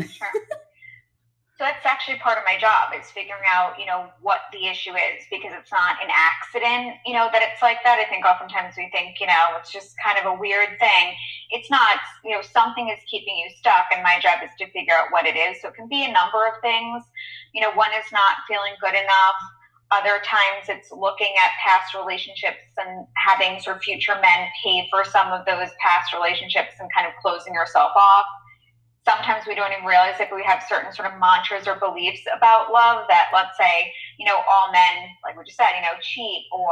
Sure. 0.01 0.29
so 1.63 1.71
that's 1.71 1.85
actually 1.87 2.19
part 2.19 2.39
of 2.39 2.45
my 2.45 2.59
job 2.59 2.91
is 2.91 3.07
figuring 3.13 3.47
out, 3.47 3.79
you 3.79 3.87
know, 3.87 4.11
what 4.21 4.51
the 4.53 4.67
issue 4.67 4.91
is 4.97 5.23
because 5.31 5.53
it's 5.55 5.71
not 5.71 5.95
an 6.03 6.11
accident, 6.11 6.99
you 7.07 7.13
know, 7.13 7.29
that 7.31 7.39
it's 7.45 7.63
like 7.63 7.79
that. 7.85 8.03
I 8.03 8.09
think 8.11 8.25
oftentimes 8.25 8.75
we 8.77 8.91
think, 8.91 9.21
you 9.21 9.29
know, 9.29 9.55
it's 9.61 9.71
just 9.71 9.95
kind 10.03 10.19
of 10.19 10.27
a 10.27 10.35
weird 10.35 10.75
thing. 10.81 11.15
It's 11.55 11.71
not, 11.71 12.03
you 12.25 12.33
know, 12.33 12.43
something 12.43 12.89
is 12.89 12.99
keeping 13.07 13.37
you 13.37 13.47
stuck 13.55 13.87
and 13.95 14.03
my 14.03 14.19
job 14.19 14.43
is 14.43 14.51
to 14.59 14.67
figure 14.73 14.95
out 14.97 15.15
what 15.15 15.23
it 15.23 15.37
is. 15.37 15.61
So 15.63 15.69
it 15.69 15.79
can 15.79 15.87
be 15.87 16.03
a 16.03 16.11
number 16.11 16.43
of 16.51 16.59
things. 16.67 17.05
You 17.55 17.63
know, 17.63 17.71
one 17.79 17.95
is 17.95 18.11
not 18.11 18.43
feeling 18.49 18.75
good 18.81 18.99
enough. 18.99 19.39
Other 19.95 20.19
times 20.25 20.67
it's 20.67 20.91
looking 20.91 21.31
at 21.39 21.55
past 21.63 21.95
relationships 21.95 22.65
and 22.75 23.07
having 23.15 23.61
sort 23.61 23.77
of 23.77 23.87
future 23.87 24.17
men 24.19 24.49
pay 24.65 24.89
for 24.91 25.05
some 25.05 25.31
of 25.31 25.47
those 25.47 25.71
past 25.79 26.11
relationships 26.11 26.75
and 26.81 26.91
kind 26.91 27.07
of 27.07 27.13
closing 27.23 27.55
yourself 27.55 27.93
off 27.95 28.27
sometimes 29.05 29.47
we 29.47 29.55
don't 29.55 29.73
even 29.73 29.85
realize 29.85 30.15
if 30.21 30.31
we 30.31 30.43
have 30.43 30.63
certain 30.69 30.93
sort 30.93 31.11
of 31.11 31.19
mantras 31.19 31.67
or 31.67 31.75
beliefs 31.77 32.23
about 32.31 32.71
love 32.71 33.05
that 33.09 33.29
let's 33.35 33.59
say 33.59 33.93
you 34.19 34.25
know 34.25 34.39
all 34.47 34.71
men 34.71 35.11
like 35.25 35.37
we 35.37 35.43
just 35.45 35.57
said 35.57 35.75
you 35.75 35.83
know 35.83 35.95
cheat 36.01 36.47
or 36.53 36.71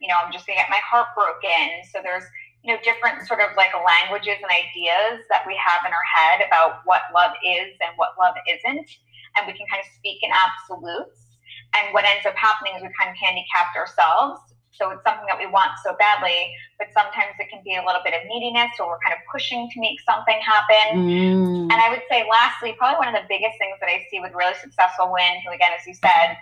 you 0.00 0.08
know 0.08 0.16
i'm 0.20 0.32
just 0.32 0.46
gonna 0.46 0.58
get 0.58 0.68
my 0.68 0.80
heart 0.84 1.08
broken. 1.14 1.82
So 1.92 2.00
there's 2.02 2.24
you 2.62 2.72
know 2.72 2.78
different 2.82 3.26
sort 3.26 3.40
of 3.40 3.56
like 3.56 3.72
languages 3.72 4.36
and 4.42 4.50
ideas 4.50 5.24
that 5.30 5.46
we 5.46 5.56
have 5.56 5.86
in 5.86 5.92
our 5.92 6.06
head 6.06 6.44
about 6.46 6.82
what 6.84 7.08
love 7.14 7.32
is 7.40 7.72
and 7.80 7.96
what 7.96 8.18
love 8.18 8.34
isn't. 8.44 8.88
And 9.38 9.46
we 9.46 9.54
can 9.54 9.66
kind 9.70 9.80
of 9.80 9.88
speak 9.94 10.20
in 10.22 10.30
absolutes. 10.34 11.38
And 11.78 11.94
what 11.94 12.04
ends 12.04 12.26
up 12.26 12.34
happening 12.34 12.74
is 12.74 12.82
we 12.82 12.90
kind 12.98 13.14
of 13.14 13.16
handicapped 13.16 13.78
ourselves 13.78 14.42
so 14.72 14.90
it's 14.90 15.02
something 15.02 15.26
that 15.26 15.38
we 15.38 15.46
want 15.50 15.74
so 15.82 15.94
badly, 15.98 16.54
but 16.78 16.88
sometimes 16.94 17.34
it 17.38 17.50
can 17.50 17.60
be 17.66 17.74
a 17.74 17.84
little 17.84 18.00
bit 18.06 18.14
of 18.14 18.22
neediness 18.30 18.70
or 18.78 18.86
we're 18.86 19.02
kind 19.02 19.12
of 19.12 19.20
pushing 19.30 19.68
to 19.70 19.80
make 19.80 19.98
something 20.06 20.38
happen. 20.40 21.04
Mm. 21.04 21.62
And 21.68 21.78
I 21.78 21.90
would 21.90 22.02
say, 22.08 22.24
lastly, 22.30 22.74
probably 22.78 23.02
one 23.02 23.10
of 23.10 23.16
the 23.18 23.26
biggest 23.28 23.58
things 23.58 23.76
that 23.82 23.90
I 23.90 24.06
see 24.10 24.22
with 24.22 24.32
really 24.32 24.54
successful 24.62 25.10
women 25.10 25.42
who, 25.42 25.50
again, 25.52 25.74
as 25.74 25.84
you 25.86 25.94
said, 25.94 26.38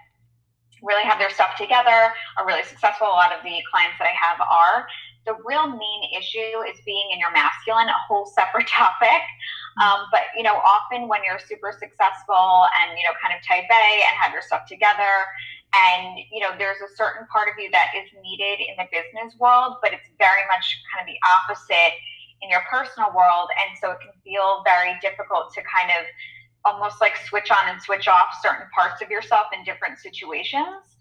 really 0.82 1.02
have 1.02 1.18
their 1.18 1.30
stuff 1.30 1.56
together, 1.56 2.12
are 2.38 2.46
really 2.46 2.62
successful. 2.62 3.08
A 3.08 3.16
lot 3.16 3.32
of 3.32 3.42
the 3.42 3.58
clients 3.70 3.98
that 3.98 4.06
I 4.06 4.14
have 4.14 4.38
are. 4.44 4.86
The 5.26 5.36
real 5.44 5.68
main 5.68 6.02
issue 6.16 6.64
is 6.64 6.80
being 6.86 7.10
in 7.12 7.20
your 7.20 7.30
masculine, 7.32 7.88
a 7.88 8.00
whole 8.06 8.24
separate 8.24 8.68
topic. 8.70 9.24
Um, 9.82 10.08
but 10.10 10.32
you 10.36 10.42
know, 10.42 10.56
often 10.62 11.08
when 11.08 11.20
you're 11.24 11.38
super 11.38 11.72
successful 11.72 12.64
and 12.80 12.96
you 12.96 13.04
know, 13.04 13.12
kind 13.20 13.34
of 13.36 13.44
type 13.44 13.68
A 13.68 13.84
and 14.08 14.14
have 14.16 14.32
your 14.32 14.42
stuff 14.42 14.66
together, 14.66 15.26
and 15.74 16.18
you 16.32 16.40
know 16.40 16.50
there's 16.56 16.80
a 16.80 16.90
certain 16.96 17.26
part 17.28 17.48
of 17.48 17.54
you 17.60 17.68
that 17.70 17.92
is 17.92 18.08
needed 18.24 18.64
in 18.64 18.74
the 18.80 18.88
business 18.88 19.36
world 19.38 19.76
but 19.82 19.92
it's 19.92 20.08
very 20.16 20.42
much 20.48 20.64
kind 20.88 21.04
of 21.04 21.06
the 21.06 21.18
opposite 21.28 21.92
in 22.42 22.50
your 22.50 22.62
personal 22.70 23.10
world. 23.14 23.48
And 23.66 23.76
so 23.78 23.92
it 23.92 23.98
can 24.00 24.14
feel 24.22 24.62
very 24.64 24.98
difficult 25.00 25.52
to 25.54 25.60
kind 25.66 25.90
of 25.90 26.06
almost 26.64 27.00
like 27.00 27.16
switch 27.28 27.50
on 27.50 27.68
and 27.70 27.80
switch 27.80 28.08
off 28.08 28.34
certain 28.42 28.66
parts 28.74 29.00
of 29.02 29.10
yourself 29.10 29.46
in 29.54 29.64
different 29.64 29.98
situations. 29.98 30.98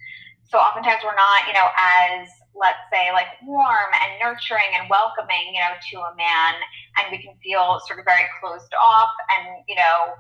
So 0.47 0.57
oftentimes 0.57 1.03
we're 1.03 1.17
not 1.17 1.43
you 1.43 1.53
know 1.53 1.67
as 1.75 2.29
let's 2.55 2.79
say 2.87 3.11
like 3.11 3.27
warm 3.43 3.91
and 3.91 4.15
nurturing 4.15 4.71
and 4.79 4.89
welcoming 4.89 5.51
you 5.51 5.59
know 5.59 5.75
to 5.75 5.95
a 6.07 6.15
man 6.15 6.53
and 6.97 7.11
we 7.11 7.19
can 7.19 7.35
feel 7.43 7.83
sort 7.83 7.99
of 7.99 8.05
very 8.05 8.23
closed 8.39 8.71
off 8.79 9.11
and 9.35 9.59
you 9.67 9.75
know 9.75 10.15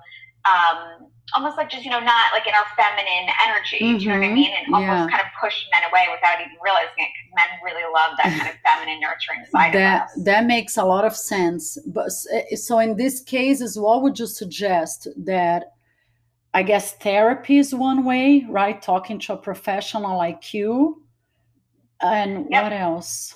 um, 0.47 1.07
almost 1.35 1.57
like 1.57 1.69
just 1.69 1.83
you 1.83 1.91
know 1.91 1.99
not 1.99 2.31
like 2.31 2.47
in 2.47 2.53
our 2.53 2.65
feminine 2.75 3.29
energy 3.45 3.79
mm-hmm. 3.81 3.97
do 3.97 4.03
you 4.03 4.09
know 4.09 4.15
what 4.15 4.23
i 4.23 4.27
mm-hmm. 4.27 4.35
mean 4.35 4.51
and 4.57 4.73
almost 4.73 5.11
yeah. 5.11 5.17
kind 5.17 5.21
of 5.21 5.27
push 5.41 5.65
men 5.71 5.81
away 5.89 6.05
without 6.13 6.39
even 6.39 6.55
realizing 6.63 6.97
it 6.97 7.09
because 7.11 7.35
men 7.35 7.59
really 7.63 7.83
love 7.93 8.15
that 8.17 8.37
kind 8.37 8.49
of 8.49 8.55
feminine 8.65 8.99
nurturing 9.01 9.45
side 9.51 9.73
that, 9.73 10.03
of 10.03 10.07
us 10.07 10.23
that 10.23 10.45
makes 10.45 10.77
a 10.77 10.83
lot 10.83 11.03
of 11.03 11.15
sense 11.15 11.77
but 11.87 12.09
eh, 12.31 12.55
so 12.55 12.79
in 12.79 12.95
this 12.95 13.21
cases 13.21 13.77
what 13.77 14.01
would 14.01 14.17
you 14.17 14.25
suggest 14.25 15.07
that 15.17 15.73
i 16.53 16.63
guess 16.63 16.93
therapy 16.93 17.57
is 17.57 17.75
one 17.75 18.05
way 18.05 18.45
right 18.49 18.81
talking 18.81 19.19
to 19.19 19.33
a 19.33 19.37
professional 19.37 20.17
like 20.17 20.53
you 20.53 21.03
and 22.01 22.47
yep. 22.49 22.63
what 22.63 22.73
else 22.73 23.35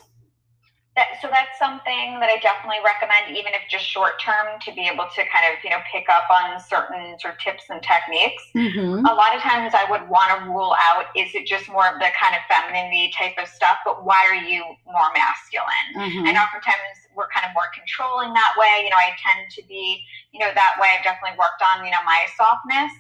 that, 1.02 1.18
so 1.18 1.28
that's 1.34 1.58
something 1.58 2.22
that 2.22 2.30
I 2.30 2.38
definitely 2.38 2.86
recommend, 2.86 3.34
even 3.34 3.58
if 3.58 3.66
just 3.66 3.86
short 3.90 4.22
term, 4.22 4.62
to 4.62 4.70
be 4.70 4.86
able 4.86 5.10
to 5.10 5.22
kind 5.34 5.50
of 5.50 5.58
you 5.66 5.74
know 5.74 5.82
pick 5.90 6.06
up 6.06 6.30
on 6.30 6.62
certain 6.62 7.18
sort 7.18 7.34
of 7.34 7.40
tips 7.42 7.66
and 7.74 7.82
techniques. 7.82 8.46
Mm-hmm. 8.54 9.02
A 9.10 9.14
lot 9.18 9.34
of 9.34 9.42
times, 9.42 9.74
I 9.74 9.90
would 9.90 10.06
want 10.06 10.30
to 10.38 10.46
rule 10.46 10.78
out: 10.78 11.10
is 11.18 11.34
it 11.34 11.50
just 11.50 11.66
more 11.74 11.90
of 11.90 11.98
the 11.98 12.14
kind 12.14 12.38
of 12.38 12.46
femininity 12.46 13.10
type 13.18 13.34
of 13.42 13.50
stuff? 13.50 13.82
But 13.82 14.06
why 14.06 14.22
are 14.30 14.38
you 14.46 14.62
more 14.86 15.10
masculine? 15.18 15.90
Mm-hmm. 15.98 16.30
And 16.30 16.38
oftentimes, 16.38 17.10
we're 17.16 17.30
kind 17.30 17.46
of 17.46 17.54
more 17.54 17.68
controlling 17.76 18.34
that 18.34 18.54
way. 18.56 18.84
You 18.84 18.92
know, 18.92 19.00
I 19.00 19.14
tend 19.20 19.52
to 19.58 19.62
be 19.68 20.04
you 20.32 20.40
know 20.40 20.52
that 20.54 20.80
way. 20.80 20.88
I've 20.96 21.04
definitely 21.04 21.38
worked 21.38 21.62
on 21.62 21.84
you 21.86 21.92
know 21.92 22.04
my 22.06 22.26
softness. 22.36 22.92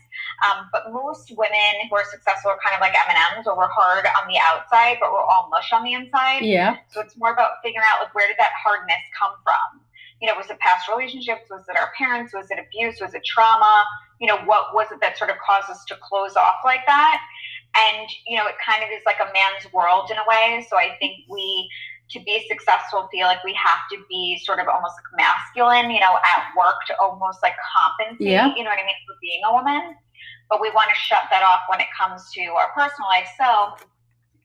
Um, 0.45 0.67
but 0.71 0.91
most 0.91 1.31
women 1.37 1.87
who 1.89 1.95
are 1.95 2.05
successful 2.05 2.51
are 2.51 2.61
kind 2.61 2.75
of 2.75 2.81
like 2.81 2.93
M&Ms 2.93 3.45
where 3.45 3.55
we're 3.55 3.71
hard 3.71 4.05
on 4.05 4.27
the 4.27 4.37
outside, 4.41 4.97
but 4.99 5.11
we're 5.11 5.23
all 5.23 5.47
mush 5.49 5.71
on 5.71 5.83
the 5.83 5.93
inside. 5.93 6.43
Yeah. 6.43 6.77
So 6.89 6.99
it's 7.01 7.15
more 7.17 7.31
about 7.31 7.61
figuring 7.63 7.85
out 7.87 8.03
like 8.03 8.13
where 8.13 8.27
did 8.27 8.37
that 8.37 8.51
hardness 8.57 9.01
come 9.17 9.33
from? 9.43 9.81
You 10.21 10.27
know, 10.27 10.35
was 10.35 10.49
it 10.49 10.59
past 10.59 10.87
relationships? 10.89 11.49
Was 11.49 11.65
it 11.69 11.77
our 11.77 11.91
parents? 11.97 12.33
Was 12.33 12.51
it 12.51 12.59
abuse? 12.59 13.01
Was 13.01 13.13
it 13.13 13.25
trauma? 13.25 13.85
You 14.19 14.27
know, 14.27 14.37
what 14.45 14.73
was 14.73 14.91
it 14.91 14.99
that 15.01 15.17
sort 15.17 15.31
of 15.31 15.37
caused 15.41 15.69
us 15.69 15.83
to 15.85 15.97
close 15.97 16.35
off 16.35 16.61
like 16.63 16.85
that? 16.85 17.19
And, 17.73 18.07
you 18.27 18.37
know, 18.37 18.45
it 18.47 18.55
kind 18.63 18.83
of 18.83 18.89
is 18.91 19.01
like 19.05 19.17
a 19.19 19.31
man's 19.33 19.71
world 19.73 20.11
in 20.11 20.17
a 20.17 20.25
way. 20.27 20.65
So 20.69 20.77
I 20.77 20.95
think 20.99 21.25
we 21.29 21.69
to 22.11 22.19
be 22.19 22.45
successful 22.47 23.07
feel 23.11 23.27
like 23.27 23.43
we 23.43 23.53
have 23.53 23.79
to 23.91 23.97
be 24.09 24.39
sort 24.43 24.59
of 24.59 24.67
almost 24.67 24.95
like 24.99 25.25
masculine, 25.25 25.91
you 25.91 25.99
know, 25.99 26.15
at 26.15 26.51
work 26.57 26.83
to 26.87 26.95
almost 27.01 27.39
like 27.41 27.53
compensate, 27.63 28.27
yeah. 28.27 28.53
you 28.55 28.63
know 28.63 28.69
what 28.69 28.79
I 28.79 28.85
mean, 28.85 28.99
for 29.07 29.15
being 29.21 29.41
a 29.47 29.53
woman 29.53 29.95
but 30.51 30.59
we 30.59 30.69
want 30.71 30.89
to 30.89 30.95
shut 30.99 31.23
that 31.31 31.41
off 31.41 31.61
when 31.69 31.79
it 31.79 31.87
comes 31.97 32.29
to 32.33 32.43
our 32.51 32.69
personal 32.75 33.07
life. 33.07 33.27
So, 33.39 33.79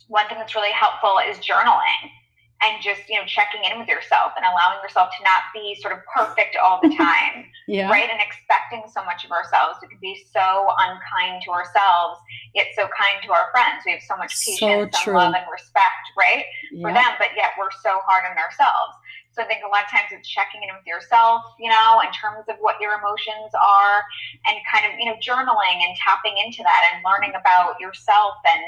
one 0.06 0.26
thing 0.28 0.38
that's 0.38 0.54
really 0.54 0.70
helpful 0.70 1.18
is 1.18 1.36
journaling 1.38 2.14
and 2.62 2.82
just 2.82 3.08
you 3.08 3.16
know 3.16 3.26
checking 3.26 3.62
in 3.64 3.78
with 3.78 3.88
yourself 3.88 4.32
and 4.36 4.44
allowing 4.44 4.80
yourself 4.82 5.10
to 5.16 5.22
not 5.24 5.52
be 5.52 5.76
sort 5.80 5.92
of 5.92 6.00
perfect 6.08 6.56
all 6.56 6.80
the 6.82 6.94
time 6.96 7.46
yeah. 7.66 7.90
right? 7.90 8.08
And 8.08 8.20
expecting 8.22 8.82
so 8.92 9.04
much 9.04 9.24
of 9.24 9.30
ourselves. 9.30 9.78
We 9.82 9.88
can 9.88 9.98
be 10.00 10.22
so 10.32 10.70
unkind 10.78 11.42
to 11.44 11.50
ourselves 11.50 12.20
yet 12.54 12.68
so 12.74 12.88
kind 12.94 13.18
to 13.26 13.32
our 13.32 13.50
friends. 13.50 13.82
We 13.84 13.92
have 13.92 14.02
so 14.06 14.16
much 14.16 14.32
patience 14.38 14.94
so 14.96 15.10
and 15.10 15.18
love 15.18 15.34
and 15.34 15.46
respect 15.50 16.14
right 16.16 16.44
yeah. 16.72 16.82
for 16.82 16.92
them 16.92 17.12
but 17.18 17.34
yet 17.36 17.58
we're 17.58 17.74
so 17.82 18.00
hard 18.06 18.24
on 18.30 18.38
ourselves. 18.38 18.94
So 19.36 19.44
I 19.44 19.46
think 19.52 19.60
a 19.60 19.68
lot 19.68 19.84
of 19.84 19.92
times 19.92 20.08
it's 20.16 20.24
checking 20.24 20.64
in 20.64 20.72
with 20.72 20.88
yourself, 20.88 21.44
you 21.60 21.68
know, 21.68 22.00
in 22.00 22.08
terms 22.08 22.48
of 22.48 22.56
what 22.64 22.80
your 22.80 22.96
emotions 22.96 23.52
are 23.52 24.00
and 24.48 24.56
kind 24.64 24.88
of, 24.88 24.96
you 24.96 25.04
know, 25.04 25.16
journaling 25.20 25.84
and 25.84 25.92
tapping 26.00 26.40
into 26.40 26.64
that 26.64 26.82
and 26.88 27.04
learning 27.04 27.36
about 27.36 27.76
yourself 27.76 28.40
and, 28.48 28.64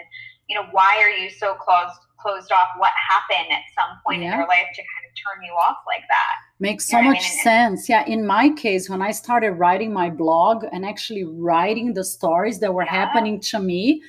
you 0.48 0.56
know, 0.56 0.66
why 0.72 0.98
are 1.02 1.10
you 1.10 1.30
so 1.30 1.54
closed 1.54 2.00
closed 2.18 2.50
off? 2.50 2.68
What 2.78 2.92
happened 3.08 3.52
at 3.52 3.62
some 3.76 3.96
point 4.04 4.22
yeah. 4.22 4.32
in 4.32 4.38
your 4.38 4.48
life 4.48 4.66
to 4.74 4.82
kind 4.82 5.04
of 5.06 5.12
turn 5.14 5.44
you 5.44 5.52
off 5.52 5.76
like 5.86 6.02
that? 6.08 6.32
Makes 6.58 6.88
so 6.88 7.00
much 7.00 7.18
I 7.18 7.20
mean? 7.20 7.42
sense. 7.42 7.88
Yeah. 7.88 8.04
In 8.06 8.26
my 8.26 8.50
case, 8.50 8.90
when 8.90 9.02
I 9.02 9.12
started 9.12 9.52
writing 9.52 9.92
my 9.92 10.10
blog 10.10 10.64
and 10.72 10.84
actually 10.84 11.24
writing 11.24 11.94
the 11.94 12.04
stories 12.04 12.58
that 12.58 12.74
were 12.74 12.84
yeah. 12.84 12.90
happening 12.90 13.40
to 13.40 13.60
me, 13.60 14.02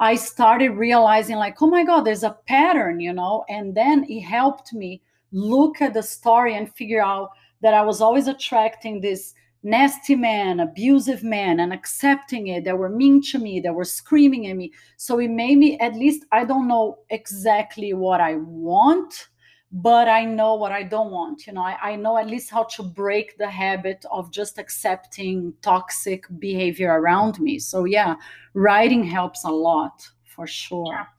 I 0.00 0.16
started 0.16 0.70
realizing, 0.70 1.36
like, 1.36 1.62
oh 1.62 1.68
my 1.68 1.84
God, 1.84 2.00
there's 2.00 2.24
a 2.24 2.36
pattern, 2.48 2.98
you 2.98 3.12
know, 3.12 3.44
and 3.48 3.76
then 3.76 4.04
it 4.08 4.22
helped 4.22 4.72
me 4.72 5.00
look 5.30 5.80
at 5.80 5.94
the 5.94 6.02
story 6.02 6.56
and 6.56 6.74
figure 6.74 7.02
out 7.02 7.30
that 7.62 7.74
I 7.74 7.82
was 7.82 8.00
always 8.00 8.26
attracting 8.26 9.00
this 9.00 9.34
nasty 9.64 10.14
man, 10.14 10.60
abusive 10.60 11.24
man, 11.24 11.58
and 11.60 11.72
accepting 11.72 12.48
it. 12.48 12.64
They 12.64 12.72
were 12.72 12.90
mean 12.90 13.22
to 13.32 13.38
me, 13.38 13.60
they 13.60 13.70
were 13.70 13.84
screaming 13.84 14.46
at 14.46 14.56
me. 14.56 14.72
So 14.96 15.18
it 15.18 15.30
made 15.30 15.58
me, 15.58 15.78
at 15.80 15.94
least, 15.94 16.24
I 16.30 16.44
don't 16.44 16.68
know 16.68 16.98
exactly 17.10 17.94
what 17.94 18.20
I 18.20 18.36
want, 18.36 19.28
but 19.72 20.06
I 20.08 20.24
know 20.24 20.54
what 20.54 20.70
I 20.70 20.82
don't 20.84 21.10
want. 21.10 21.46
You 21.46 21.54
know, 21.54 21.62
I, 21.62 21.78
I 21.82 21.96
know 21.96 22.18
at 22.18 22.28
least 22.28 22.50
how 22.50 22.64
to 22.76 22.82
break 22.82 23.36
the 23.38 23.50
habit 23.50 24.04
of 24.12 24.30
just 24.30 24.58
accepting 24.58 25.52
toxic 25.62 26.26
behavior 26.38 26.92
around 26.92 27.40
me. 27.40 27.58
So, 27.58 27.84
yeah, 27.84 28.14
writing 28.52 29.02
helps 29.02 29.44
a 29.44 29.50
lot 29.50 30.06
for 30.24 30.46
sure. 30.46 30.94
Yeah 30.94 31.13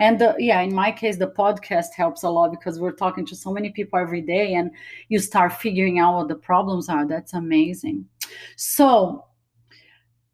and 0.00 0.18
the, 0.20 0.34
yeah 0.38 0.60
in 0.60 0.74
my 0.74 0.90
case 0.90 1.16
the 1.16 1.26
podcast 1.26 1.92
helps 1.96 2.22
a 2.22 2.28
lot 2.28 2.50
because 2.50 2.78
we're 2.78 2.92
talking 2.92 3.26
to 3.26 3.36
so 3.36 3.52
many 3.52 3.70
people 3.70 3.98
every 3.98 4.20
day 4.20 4.54
and 4.54 4.70
you 5.08 5.18
start 5.18 5.52
figuring 5.52 5.98
out 5.98 6.16
what 6.16 6.28
the 6.28 6.34
problems 6.34 6.88
are 6.88 7.06
that's 7.06 7.34
amazing 7.34 8.04
so 8.56 9.24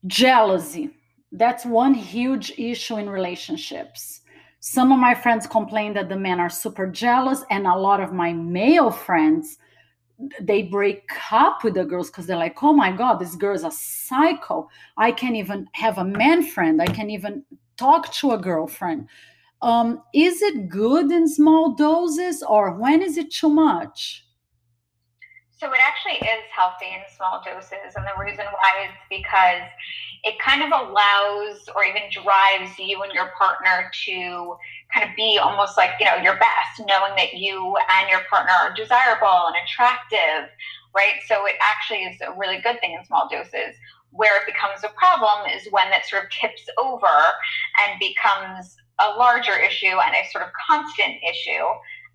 jealousy 0.07 0.91
that's 1.33 1.65
one 1.65 1.95
huge 1.95 2.53
issue 2.59 2.97
in 2.97 3.09
relationships 3.09 4.23
some 4.61 4.93
of 4.93 4.99
my 4.99 5.15
friends 5.15 5.47
complain 5.47 5.93
that 5.95 6.09
the 6.09 6.17
men 6.17 6.41
are 6.41 6.51
super 6.51 6.87
jealous 6.87 7.45
and 7.51 7.67
a 7.67 7.75
lot 7.75 8.01
of 8.01 8.13
my 8.13 8.33
male 8.33 8.91
friends 8.91 9.59
they 10.41 10.63
break 10.63 11.09
up 11.31 11.63
with 11.63 11.75
the 11.75 11.85
girls 11.85 12.11
because 12.11 12.27
they're 12.27 12.37
like, 12.37 12.63
oh 12.63 12.73
my 12.73 12.91
God, 12.91 13.19
this 13.19 13.37
girl's 13.37 13.65
a 13.65 13.71
psycho. 13.71 14.69
I 14.97 15.13
can't 15.13 15.37
even 15.37 15.69
have 15.73 15.99
a 15.99 16.05
man 16.05 16.43
friend. 16.43 16.83
I 16.83 16.87
can't 16.87 17.11
even 17.11 17.45
talk 17.77 18.13
to 18.15 18.33
a 18.33 18.39
girlfriend. 18.39 19.09
Um, 19.61 20.03
is 20.15 20.41
it 20.43 20.69
good 20.69 21.11
in 21.11 21.29
small 21.29 21.75
doses 21.75 22.43
or 22.43 22.75
when 22.75 23.03
is 23.03 23.17
it 23.17 23.33
too 23.33 23.49
much? 23.49 24.25
So 25.59 25.73
it 25.73 25.81
actually 25.83 26.25
is 26.29 26.45
healthy 26.55 26.87
in 26.87 27.03
small 27.17 27.43
doses. 27.45 27.97
And 27.97 28.07
the 28.07 28.23
reason 28.23 28.45
why 28.47 28.87
is 28.87 28.95
because 29.11 29.67
it 30.23 30.39
kind 30.39 30.63
of 30.63 30.71
allows 30.71 31.69
or 31.75 31.85
even 31.85 32.03
drives 32.13 32.79
you 32.79 33.03
and 33.03 33.13
your 33.13 33.33
partner 33.37 33.91
to 34.07 34.57
kind 34.95 35.11
of 35.11 35.17
be 35.17 35.39
almost 35.43 35.77
like, 35.77 35.91
you 35.99 36.07
know, 36.07 36.15
your 36.17 36.37
best, 36.37 36.87
knowing 36.87 37.13
that 37.17 37.35
you 37.35 37.77
and 37.91 38.09
your 38.09 38.21
partner 38.31 38.53
are 38.53 38.75
desirable 38.75 39.49
and 39.49 39.57
attractive, 39.65 40.49
right? 40.95 41.19
So 41.27 41.47
it 41.47 41.57
actually 41.61 42.05
is 42.07 42.21
a 42.21 42.39
really 42.39 42.61
good 42.61 42.81
thing 42.81 42.97
in 42.97 43.05
small 43.05 43.29
doses. 43.29 43.75
Where 44.11 44.41
it 44.41 44.47
becomes 44.47 44.85
a 44.85 44.95
problem 44.97 45.51
is 45.51 45.67
when 45.71 45.91
that 45.91 46.07
sort 46.07 46.25
of 46.25 46.31
tips 46.31 46.63
over 46.79 47.07
and 47.85 47.99
becomes 47.99 48.77
a 49.01 49.17
larger 49.19 49.59
issue 49.59 49.99
and 49.99 50.15
a 50.15 50.29
sort 50.31 50.45
of 50.45 50.51
constant 50.69 51.17
issue. 51.23 51.65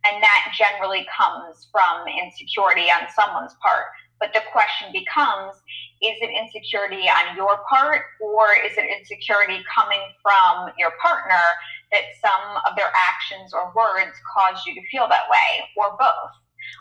And 0.05 0.21
that 0.21 0.51
generally 0.57 1.07
comes 1.15 1.67
from 1.71 2.07
insecurity 2.07 2.91
on 2.91 3.07
someone's 3.15 3.55
part. 3.61 3.87
But 4.19 4.31
the 4.33 4.41
question 4.51 4.91
becomes 4.91 5.55
is 6.03 6.19
it 6.19 6.31
insecurity 6.35 7.07
on 7.07 7.35
your 7.35 7.63
part, 7.69 8.03
or 8.19 8.51
is 8.59 8.75
it 8.77 8.83
insecurity 8.91 9.63
coming 9.73 9.99
from 10.21 10.71
your 10.77 10.91
partner 11.01 11.39
that 11.91 12.11
some 12.19 12.59
of 12.67 12.75
their 12.75 12.91
actions 12.91 13.53
or 13.53 13.71
words 13.75 14.11
caused 14.35 14.67
you 14.67 14.75
to 14.75 14.83
feel 14.91 15.07
that 15.07 15.31
way, 15.31 15.63
or 15.77 15.95
both? 15.97 16.35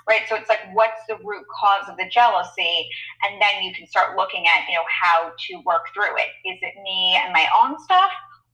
Right. 0.09 0.23
So 0.29 0.35
it's 0.35 0.49
like, 0.49 0.63
what's 0.73 1.07
the 1.09 1.17
root 1.23 1.47
cause 1.51 1.89
of 1.89 1.97
the 1.97 2.09
jealousy? 2.11 2.89
And 3.23 3.41
then 3.41 3.63
you 3.63 3.75
can 3.75 3.87
start 3.87 4.17
looking 4.17 4.47
at, 4.47 4.67
you 4.69 4.75
know, 4.75 4.87
how 4.87 5.31
to 5.31 5.63
work 5.65 5.87
through 5.95 6.15
it. 6.19 6.31
Is 6.47 6.59
it 6.63 6.75
me 6.83 7.19
and 7.23 7.33
my 7.33 7.47
own 7.63 7.79
stuff? 7.83 8.11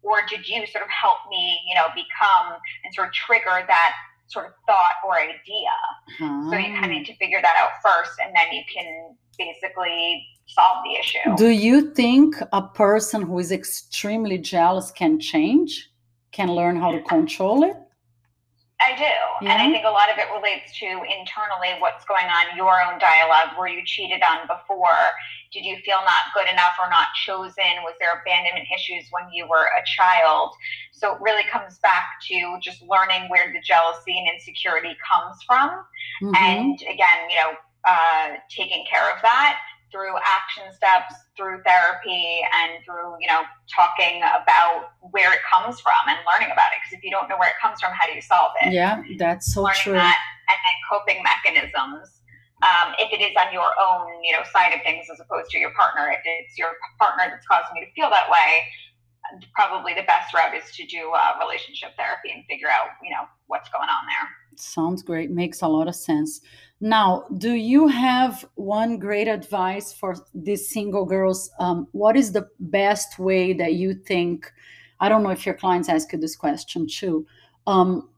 Or 0.09 0.23
did 0.29 0.49
you 0.49 0.67
sort 0.67 0.83
of 0.83 0.91
help 0.91 1.19
me, 1.29 1.61
you 1.69 1.75
know, 1.75 1.88
become 1.95 2.57
and 2.85 2.95
sort 2.95 3.09
of 3.09 3.15
trigger 3.15 3.65
that 3.67 3.93
sort 4.29 4.47
of 4.47 4.53
thought 4.67 4.97
or 5.05 5.19
idea? 5.19 5.75
Hmm. 6.19 6.50
So 6.50 6.57
you 6.57 6.73
kind 6.73 6.87
of 6.87 6.91
need 6.91 7.07
to 7.07 7.17
figure 7.17 7.41
that 7.43 7.57
out 7.59 7.73
first, 7.85 8.19
and 8.25 8.35
then 8.35 8.47
you 8.53 8.62
can 8.73 9.17
basically 9.38 10.27
solve 10.47 10.83
the 10.85 10.99
issue. 10.99 11.37
Do 11.37 11.49
you 11.49 11.93
think 11.95 12.37
a 12.53 12.62
person 12.62 13.23
who 13.23 13.38
is 13.38 13.53
extremely 13.53 14.38
jealous 14.38 14.91
can 14.91 15.21
change? 15.21 15.91
Can 16.33 16.50
learn 16.53 16.77
how 16.77 16.91
to 16.93 17.00
control 17.03 17.65
it? 17.65 17.77
I 18.81 18.95
do. 18.97 19.45
Yeah. 19.45 19.53
And 19.53 19.62
I 19.62 19.71
think 19.73 19.85
a 19.85 19.91
lot 19.91 20.09
of 20.11 20.19
it 20.19 20.27
relates 20.33 20.79
to 20.79 20.87
internally 20.87 21.75
what's 21.81 22.05
going 22.05 22.27
on, 22.27 22.57
your 22.57 22.81
own 22.81 22.99
dialogue, 22.99 23.59
were 23.59 23.67
you 23.67 23.83
cheated 23.85 24.23
on 24.23 24.47
before? 24.47 25.03
Did 25.52 25.64
you 25.64 25.76
feel 25.85 25.99
not 26.05 26.35
good 26.35 26.50
enough 26.50 26.76
or 26.78 26.90
not 26.90 27.09
chosen? 27.25 27.83
Was 27.85 27.95
there 28.00 28.21
abandonment 28.21 28.67
issues 28.75 29.07
when 29.11 29.33
you 29.33 29.49
were 29.49 29.64
a 29.64 29.83
child? 29.97 30.52
So 30.93 31.14
it 31.14 31.21
really 31.21 31.45
comes 31.50 31.78
back 31.78 32.21
to 32.28 32.59
just 32.61 32.83
learning 32.83 33.28
where 33.28 33.52
the 33.52 33.61
jealousy 33.61 34.19
and 34.19 34.28
insecurity 34.28 34.97
comes 35.00 35.37
from. 35.47 35.71
Mm-hmm. 36.23 36.35
And 36.35 36.75
again, 36.83 37.31
you 37.31 37.37
know, 37.37 37.52
uh, 37.85 38.37
taking 38.50 38.85
care 38.90 39.09
of 39.14 39.23
that 39.23 39.59
through 39.90 40.14
action 40.19 40.64
steps, 40.75 41.14
through 41.37 41.62
therapy, 41.62 42.40
and 42.61 42.85
through 42.85 43.17
you 43.21 43.26
know 43.26 43.43
talking 43.75 44.19
about 44.21 44.93
where 45.11 45.33
it 45.33 45.40
comes 45.49 45.81
from 45.81 45.93
and 46.09 46.19
learning 46.26 46.52
about 46.52 46.69
it. 46.73 46.81
Because 46.83 46.99
if 46.99 47.05
you 47.05 47.11
don't 47.11 47.28
know 47.28 47.38
where 47.38 47.49
it 47.49 47.57
comes 47.61 47.81
from, 47.81 47.93
how 47.93 48.07
do 48.07 48.12
you 48.12 48.23
solve 48.23 48.52
it? 48.62 48.73
Yeah, 48.73 49.02
that's 49.19 49.55
so 49.55 49.62
learning 49.62 49.81
true. 49.83 49.93
That, 49.95 50.19
and 50.49 50.59
then 50.59 50.76
coping 50.90 51.23
mechanisms. 51.23 52.17
Um, 52.62 52.95
if 52.99 53.12
it 53.12 53.23
is 53.23 53.31
on 53.38 53.53
your 53.53 53.71
own, 53.79 54.23
you 54.25 54.33
know, 54.33 54.43
side 54.53 54.75
of 54.75 54.83
things 54.83 55.07
as 55.12 55.21
opposed 55.21 55.50
to 55.50 55.59
your 55.59 55.73
partner. 55.75 56.11
If 56.11 56.21
it's 56.25 56.59
your 56.59 56.71
partner 56.99 57.25
that's 57.31 57.47
causing 57.47 57.77
you 57.77 57.87
to 57.87 57.93
feel 57.93 58.11
that 58.11 58.29
way, 58.31 58.65
probably 59.55 59.95
the 59.95 60.03
best 60.03 60.35
route 60.35 60.55
is 60.55 60.75
to 60.77 60.87
do 60.87 61.12
uh, 61.15 61.38
relationship 61.41 61.91
therapy 61.97 62.33
and 62.35 62.45
figure 62.47 62.69
out, 62.69 62.88
you 63.03 63.11
know, 63.11 63.25
what's 63.47 63.69
going 63.69 63.88
on 63.88 64.05
there. 64.07 64.29
Sounds 64.57 65.03
great. 65.03 65.31
Makes 65.31 65.62
a 65.62 65.69
lot 65.69 65.87
of 65.87 65.95
sense. 65.95 66.41
Now, 66.81 67.27
do 67.38 67.53
you 67.53 67.87
have 67.88 68.45
one 68.55 68.99
great 68.99 69.29
advice 69.29 69.93
for 69.93 70.17
these 70.35 70.69
single 70.69 71.05
girls? 71.05 71.50
Um, 71.59 71.87
what 71.93 72.17
is 72.17 72.33
the 72.33 72.49
best 72.59 73.19
way 73.19 73.53
that 73.53 73.75
you 73.75 73.95
think? 73.95 74.53
I 75.00 75.09
don't 75.09 75.23
know 75.23 75.31
if 75.31 75.47
your 75.47 75.55
clients 75.55 75.88
ask 75.88 76.12
you 76.12 76.19
this 76.19 76.37
question 76.37 76.87
too. 76.88 77.27
Um, 77.67 78.09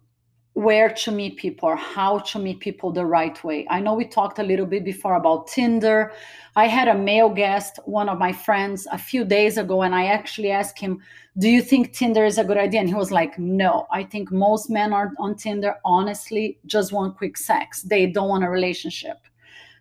where 0.54 0.90
to 0.90 1.12
meet 1.12 1.37
people 1.37 1.69
or 1.69 1.76
how 1.76 2.19
to 2.19 2.38
meet 2.38 2.61
people 2.61 2.90
the 2.90 3.07
right 3.07 3.42
way. 3.45 3.66
I 3.71 3.80
know 3.80 3.95
we 3.95 4.04
talked 4.04 4.38
a 4.38 4.42
little 4.42 4.66
bit 4.66 4.85
before 4.85 5.14
about 5.14 5.47
Tinder. 5.47 6.12
I 6.57 6.66
had 6.66 6.88
a 6.88 6.95
male 6.95 7.28
guest, 7.30 7.78
one 7.85 8.09
of 8.09 8.19
my 8.19 8.33
friends, 8.33 8.87
a 8.90 8.99
few 8.99 9.25
days 9.25 9.57
ago, 9.59 9.83
and 9.83 9.95
I 9.95 10.07
actually 10.07 10.50
asked 10.50 10.78
him, 10.78 11.00
Do 11.38 11.49
you 11.49 11.62
think 11.62 11.92
Tinder 11.92 12.25
is 12.25 12.37
a 12.37 12.45
good 12.45 12.59
idea? 12.59 12.80
And 12.80 12.88
he 12.88 12.95
was 12.95 13.12
like, 13.12 13.38
No, 13.38 13.87
I 13.92 14.02
think 14.02 14.33
most 14.33 14.69
men 14.71 14.92
are 14.92 15.12
on 15.19 15.37
Tinder, 15.37 15.76
honestly, 15.85 16.59
just 16.66 16.92
want 16.92 17.16
quick 17.16 17.37
sex. 17.37 17.83
They 17.83 18.07
don't 18.07 18.28
want 18.28 18.45
a 18.45 18.50
relationship. 18.50 19.19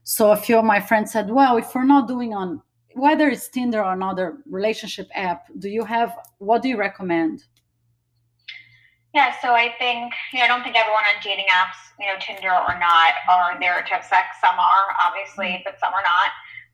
So 0.04 0.32
a 0.32 0.38
few 0.38 0.58
of 0.58 0.66
my 0.66 0.80
friends 0.80 1.12
said, 1.12 1.32
Well, 1.32 1.58
if 1.58 1.74
we're 1.74 1.84
not 1.84 2.08
doing 2.08 2.34
on 2.34 2.62
whether 2.94 3.28
it's 3.30 3.48
Tinder 3.48 3.84
or 3.84 3.94
another 3.94 4.38
relationship 4.50 5.10
app, 5.14 5.48
do 5.58 5.70
you 5.70 5.84
have 5.86 6.16
what 6.38 6.62
do 6.62 6.70
you 6.70 6.78
recommend? 6.78 7.44
Yeah, 9.14 9.34
so 9.42 9.58
I 9.58 9.74
think 9.82 10.14
you 10.34 10.40
know, 10.40 10.46
I 10.46 10.48
don't 10.48 10.62
think 10.62 10.78
everyone 10.78 11.02
on 11.10 11.18
dating 11.24 11.50
apps, 11.50 11.80
you 11.98 12.06
know, 12.06 12.18
Tinder 12.22 12.54
or 12.54 12.78
not, 12.78 13.18
are 13.26 13.58
there 13.60 13.82
to 13.82 13.92
have 13.98 14.06
sex. 14.06 14.38
Some 14.38 14.54
are, 14.54 14.94
obviously, 15.02 15.58
mm-hmm. 15.58 15.66
but 15.66 15.80
some 15.80 15.94
are 15.94 16.06
not. 16.06 16.30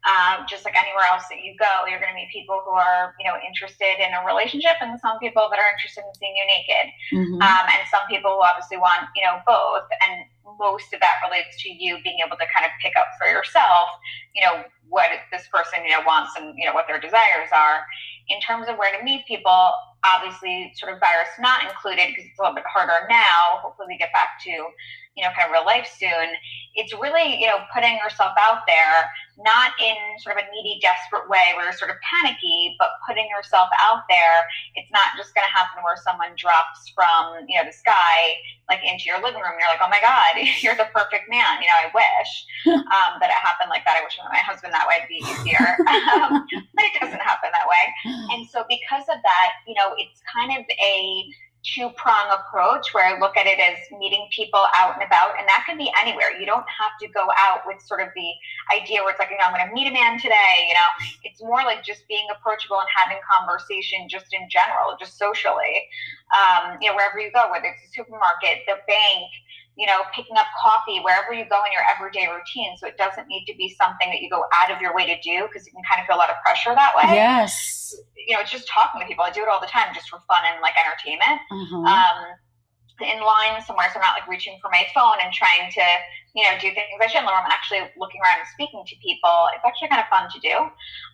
Um, 0.06 0.46
just 0.46 0.70
like 0.70 0.78
anywhere 0.78 1.02
else 1.10 1.26
that 1.34 1.42
you 1.42 1.58
go, 1.58 1.90
you're 1.90 1.98
going 1.98 2.14
to 2.14 2.20
meet 2.20 2.30
people 2.30 2.62
who 2.62 2.78
are, 2.78 3.18
you 3.18 3.26
know, 3.26 3.34
interested 3.42 3.98
in 3.98 4.14
a 4.14 4.22
relationship, 4.22 4.78
and 4.78 5.00
some 5.02 5.18
people 5.18 5.50
that 5.50 5.58
are 5.58 5.66
interested 5.72 6.06
in 6.06 6.14
seeing 6.14 6.36
you 6.38 6.46
naked, 6.46 6.86
mm-hmm. 7.10 7.42
um, 7.42 7.66
and 7.74 7.82
some 7.90 8.06
people 8.06 8.38
who 8.38 8.44
obviously 8.44 8.78
want, 8.78 9.10
you 9.18 9.26
know, 9.26 9.42
both. 9.50 9.90
And 10.06 10.30
most 10.60 10.94
of 10.94 11.00
that 11.02 11.26
relates 11.26 11.58
to 11.64 11.74
you 11.74 11.98
being 12.04 12.22
able 12.22 12.38
to 12.38 12.46
kind 12.54 12.70
of 12.70 12.72
pick 12.84 12.94
up 13.00 13.10
for 13.18 13.26
yourself, 13.26 13.90
you 14.36 14.46
know, 14.46 14.64
what 14.90 15.10
this 15.32 15.48
person, 15.50 15.82
you 15.84 15.92
know, 15.92 16.06
wants 16.06 16.38
and 16.38 16.54
you 16.58 16.66
know 16.66 16.74
what 16.74 16.86
their 16.88 17.00
desires 17.00 17.50
are. 17.50 17.82
In 18.30 18.40
terms 18.42 18.68
of 18.70 18.78
where 18.78 18.94
to 18.94 19.04
meet 19.04 19.26
people, 19.26 19.74
obviously 20.06 20.72
sort 20.76 20.94
of 20.94 21.00
virus 21.00 21.30
not 21.40 21.64
included 21.64 22.14
because 22.14 22.26
it's 22.30 22.40
a 22.40 22.42
little 22.42 22.56
bit 22.56 22.68
harder 22.70 23.08
now. 23.10 23.66
Hopefully 23.66 23.88
we 23.90 23.98
get 23.98 24.14
back 24.14 24.38
to, 24.46 24.52
you 24.52 25.24
know, 25.24 25.32
kind 25.34 25.48
of 25.48 25.52
real 25.52 25.66
life 25.66 25.90
soon. 25.90 26.38
It's 26.76 26.94
really, 26.94 27.40
you 27.40 27.48
know, 27.48 27.64
putting 27.74 27.98
yourself 27.98 28.36
out 28.38 28.68
there, 28.68 29.10
not 29.40 29.72
in 29.82 29.96
sort 30.20 30.38
of 30.38 30.44
a 30.44 30.48
needy, 30.52 30.80
desperate 30.84 31.28
way 31.30 31.56
where 31.56 31.66
you're 31.66 31.80
sort 31.80 31.90
of 31.90 31.98
panicky, 32.04 32.76
but 32.78 33.00
putting 33.08 33.26
yourself 33.32 33.72
out 33.80 34.04
there. 34.10 34.46
It's 34.76 34.92
not 34.92 35.16
just 35.18 35.34
going 35.34 35.48
to 35.48 35.54
happen 35.56 35.82
where 35.82 35.98
someone 35.98 36.36
drops 36.36 36.92
from, 36.94 37.48
you 37.48 37.58
know, 37.58 37.66
the 37.66 37.74
sky 37.76 38.38
like 38.70 38.82
into 38.84 39.06
your 39.06 39.22
living 39.22 39.42
room. 39.42 39.56
You're 39.56 39.70
like, 39.70 39.84
oh 39.84 39.90
my 39.90 40.02
God, 40.02 40.36
you're 40.62 40.76
the 40.76 40.90
perfect 40.94 41.30
man. 41.30 41.62
You 41.62 41.70
know, 41.70 41.80
I 41.86 41.90
wish 41.94 42.32
um, 42.92 43.22
that 43.22 43.30
it 43.30 43.40
happened 43.40 43.70
like 43.70 43.86
that. 43.86 43.98
I 43.98 44.04
wish 44.04 44.18
my 44.20 44.42
husband 44.42 44.74
that 44.74 44.88
way 44.90 45.00
would 45.00 45.12
be 45.12 45.22
easier. 45.24 45.80
um, 46.20 46.44
but 46.76 46.84
it 46.84 46.94
doesn't 47.00 47.22
happen 47.22 47.50
that 47.54 47.68
way. 47.70 47.84
And 48.36 48.44
so 48.50 48.66
because 48.68 49.06
of 49.08 49.22
that, 49.22 49.50
you 49.68 49.76
know, 49.80 49.95
it's 49.98 50.22
kind 50.34 50.58
of 50.60 50.66
a 50.70 51.26
two 51.66 51.90
prong 51.98 52.30
approach 52.30 52.94
where 52.94 53.04
I 53.04 53.20
look 53.20 53.36
at 53.36 53.48
it 53.48 53.58
as 53.58 53.78
meeting 53.98 54.28
people 54.30 54.62
out 54.78 54.94
and 54.94 55.04
about, 55.04 55.34
and 55.40 55.48
that 55.50 55.66
can 55.66 55.78
be 55.78 55.92
anywhere. 56.02 56.38
You 56.38 56.46
don't 56.46 56.66
have 56.70 56.94
to 57.02 57.08
go 57.10 57.26
out 57.38 57.66
with 57.66 57.82
sort 57.82 58.02
of 58.02 58.10
the 58.16 58.30
idea 58.70 59.02
where 59.02 59.12
it's 59.12 59.20
like, 59.20 59.34
you 59.34 59.38
know, 59.38 59.50
I'm 59.50 59.58
going 59.58 59.68
to 59.68 59.74
meet 59.74 59.90
a 59.90 59.94
man 59.94 60.22
today. 60.22 60.70
You 60.70 60.76
know, 60.78 60.90
it's 61.24 61.42
more 61.42 61.66
like 61.66 61.84
just 61.84 62.08
being 62.08 62.28
approachable 62.30 62.78
and 62.78 62.90
having 62.94 63.18
conversation 63.26 64.06
just 64.08 64.30
in 64.32 64.46
general, 64.50 64.94
just 65.00 65.18
socially. 65.18 65.90
Um, 66.38 66.78
you 66.82 66.90
know, 66.90 66.96
wherever 66.96 67.18
you 67.18 67.34
go, 67.34 67.50
whether 67.50 67.66
it's 67.66 67.82
a 67.82 67.92
supermarket, 67.98 68.62
the 68.70 68.78
bank, 68.86 69.26
you 69.78 69.86
know, 69.86 70.02
picking 70.16 70.38
up 70.38 70.48
coffee 70.62 71.00
wherever 71.04 71.34
you 71.34 71.44
go 71.50 71.60
in 71.68 71.72
your 71.72 71.84
everyday 71.84 72.28
routine. 72.32 72.78
So 72.78 72.88
it 72.88 72.98
doesn't 72.98 73.28
need 73.28 73.46
to 73.46 73.56
be 73.58 73.76
something 73.76 74.10
that 74.10 74.22
you 74.22 74.30
go 74.30 74.46
out 74.54 74.72
of 74.72 74.82
your 74.82 74.96
way 74.96 75.06
to 75.06 75.20
do 75.20 75.48
because 75.48 75.68
you 75.68 75.74
can 75.74 75.84
kind 75.84 76.00
of 76.00 76.08
feel 76.08 76.16
a 76.16 76.22
lot 76.22 76.30
of 76.30 76.38
pressure 76.42 76.74
that 76.74 76.96
way. 76.96 77.14
Yes. 77.14 77.96
You 78.16 78.36
know, 78.36 78.42
it's 78.42 78.52
just 78.52 78.68
talking 78.68 79.02
to 79.02 79.08
people. 79.08 79.24
I 79.24 79.32
do 79.32 79.44
it 79.44 79.50
all 79.50 79.60
the 79.60 79.68
time 79.68 79.94
just 79.94 80.10
for 80.10 80.20
fun 80.28 80.44
and 80.48 80.62
like 80.62 80.74
entertainment. 80.80 81.42
Mm-hmm. 81.52 81.86
Um, 81.86 82.18
in 83.02 83.20
line 83.20 83.60
somewhere, 83.68 83.92
so 83.92 84.00
I'm 84.00 84.08
not 84.08 84.16
like 84.16 84.28
reaching 84.28 84.56
for 84.64 84.72
my 84.72 84.88
phone 84.96 85.20
and 85.20 85.34
trying 85.36 85.68
to, 85.68 85.86
you 86.32 86.44
know, 86.48 86.56
do 86.56 86.72
things 86.72 86.96
I 86.96 87.08
shouldn't. 87.12 87.28
I'm 87.28 87.52
actually 87.52 87.84
looking 88.00 88.24
around 88.24 88.40
and 88.40 88.50
speaking 88.56 88.84
to 88.88 88.96
people. 89.04 89.52
It's 89.52 89.68
actually 89.68 89.92
kind 89.92 90.00
of 90.00 90.08
fun 90.08 90.32
to 90.32 90.40
do. 90.40 90.56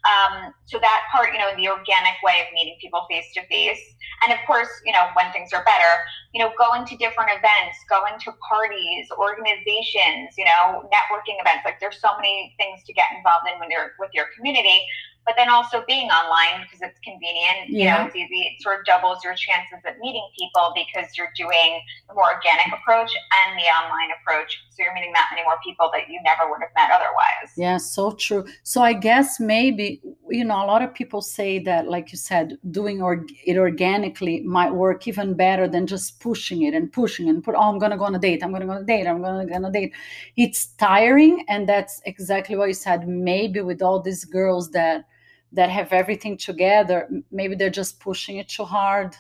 Um, 0.06 0.54
so 0.70 0.78
that 0.78 1.10
part, 1.10 1.34
you 1.34 1.42
know, 1.42 1.50
the 1.58 1.74
organic 1.74 2.22
way 2.22 2.46
of 2.46 2.54
meeting 2.54 2.78
people 2.78 3.06
face 3.10 3.26
to 3.34 3.42
face, 3.50 3.82
and 4.22 4.30
of 4.30 4.40
course, 4.46 4.70
you 4.86 4.94
know, 4.94 5.10
when 5.18 5.34
things 5.34 5.54
are 5.54 5.66
better, 5.66 5.94
you 6.34 6.40
know, 6.42 6.54
going 6.54 6.86
to 6.86 6.94
different 7.02 7.34
events, 7.34 7.82
going 7.90 8.14
to 8.22 8.30
parties, 8.46 9.10
organizations, 9.18 10.38
you 10.38 10.46
know, 10.46 10.86
networking 10.94 11.42
events. 11.42 11.66
Like 11.66 11.82
there's 11.82 11.98
so 11.98 12.14
many 12.18 12.54
things 12.62 12.86
to 12.86 12.94
get 12.94 13.10
involved 13.18 13.50
in 13.50 13.58
when 13.58 13.74
you're 13.74 13.98
with 13.98 14.14
your 14.14 14.30
community 14.38 14.86
but 15.26 15.36
then 15.38 15.50
also 15.50 15.84
being 15.88 16.10
online 16.10 16.64
because 16.64 16.82
it's 16.82 17.00
convenient. 17.04 17.70
Yeah. 17.70 17.78
You 17.78 17.86
know, 17.86 18.08
it's 18.08 18.16
easy. 18.16 18.42
It 18.42 18.62
sort 18.62 18.80
of 18.80 18.86
doubles 18.86 19.24
your 19.24 19.36
chances 19.36 19.80
of 19.86 19.94
meeting 20.00 20.28
people 20.38 20.74
because 20.74 21.16
you're 21.18 21.32
doing 21.38 21.82
the 22.08 22.16
more 22.16 22.34
organic 22.34 22.68
approach 22.74 23.12
and 23.46 23.58
the 23.58 23.64
online 23.64 24.10
approach. 24.20 24.60
So 24.72 24.84
you're 24.84 24.94
meeting 24.94 25.14
that 25.14 25.30
many 25.32 25.44
more 25.44 25.58
people 25.64 25.92
that 25.94 26.10
you 26.10 26.20
never 26.24 26.50
would 26.50 26.62
have 26.62 26.72
met 26.76 26.90
otherwise. 26.90 27.54
Yeah, 27.56 27.78
so 27.78 28.12
true. 28.12 28.46
So 28.64 28.82
I 28.82 28.94
guess 28.94 29.40
maybe 29.40 30.02
you 30.30 30.44
know 30.44 30.64
a 30.64 30.66
lot 30.66 30.82
of 30.82 30.94
people 30.94 31.22
say 31.22 31.60
that, 31.60 31.88
like 31.88 32.12
you 32.12 32.18
said, 32.18 32.58
doing 32.72 33.02
or- 33.02 33.26
it 33.46 33.58
organically 33.58 34.42
might 34.42 34.74
work 34.74 35.08
even 35.08 35.36
better 35.36 35.68
than 35.68 35.86
just 35.86 36.20
pushing 36.20 36.64
it 36.64 36.74
and 36.74 36.92
pushing 36.92 37.30
and 37.30 37.44
put. 37.44 37.56
Oh, 37.56 37.70
I'm 37.70 37.80
gonna 37.80 37.98
go 37.98 38.06
on 38.06 38.16
a 38.16 38.20
date. 38.20 38.44
I'm 38.44 38.52
gonna 38.52 38.66
go 38.66 38.72
on 38.72 38.82
a 38.82 38.86
date. 38.86 39.06
I'm 39.08 39.22
gonna 39.22 39.46
go 39.46 39.56
on 39.56 39.66
a 39.66 39.72
date. 39.72 39.94
It's 40.36 40.68
tiring, 40.78 41.46
and 41.48 41.70
that's 41.70 42.02
exactly 42.06 42.56
what 42.56 42.68
you 42.68 42.74
said. 42.74 43.08
Maybe 43.08 43.62
with 43.62 43.82
all 43.82 44.02
these 44.02 44.26
girls 44.26 44.72
that 44.72 45.06
that 45.54 45.70
have 45.70 45.92
everything 45.92 46.38
together 46.38 47.10
maybe 47.32 47.56
they're 47.56 47.70
just 47.70 48.00
pushing 48.00 48.38
it 48.38 48.48
too 48.48 48.64
hard. 48.64 49.16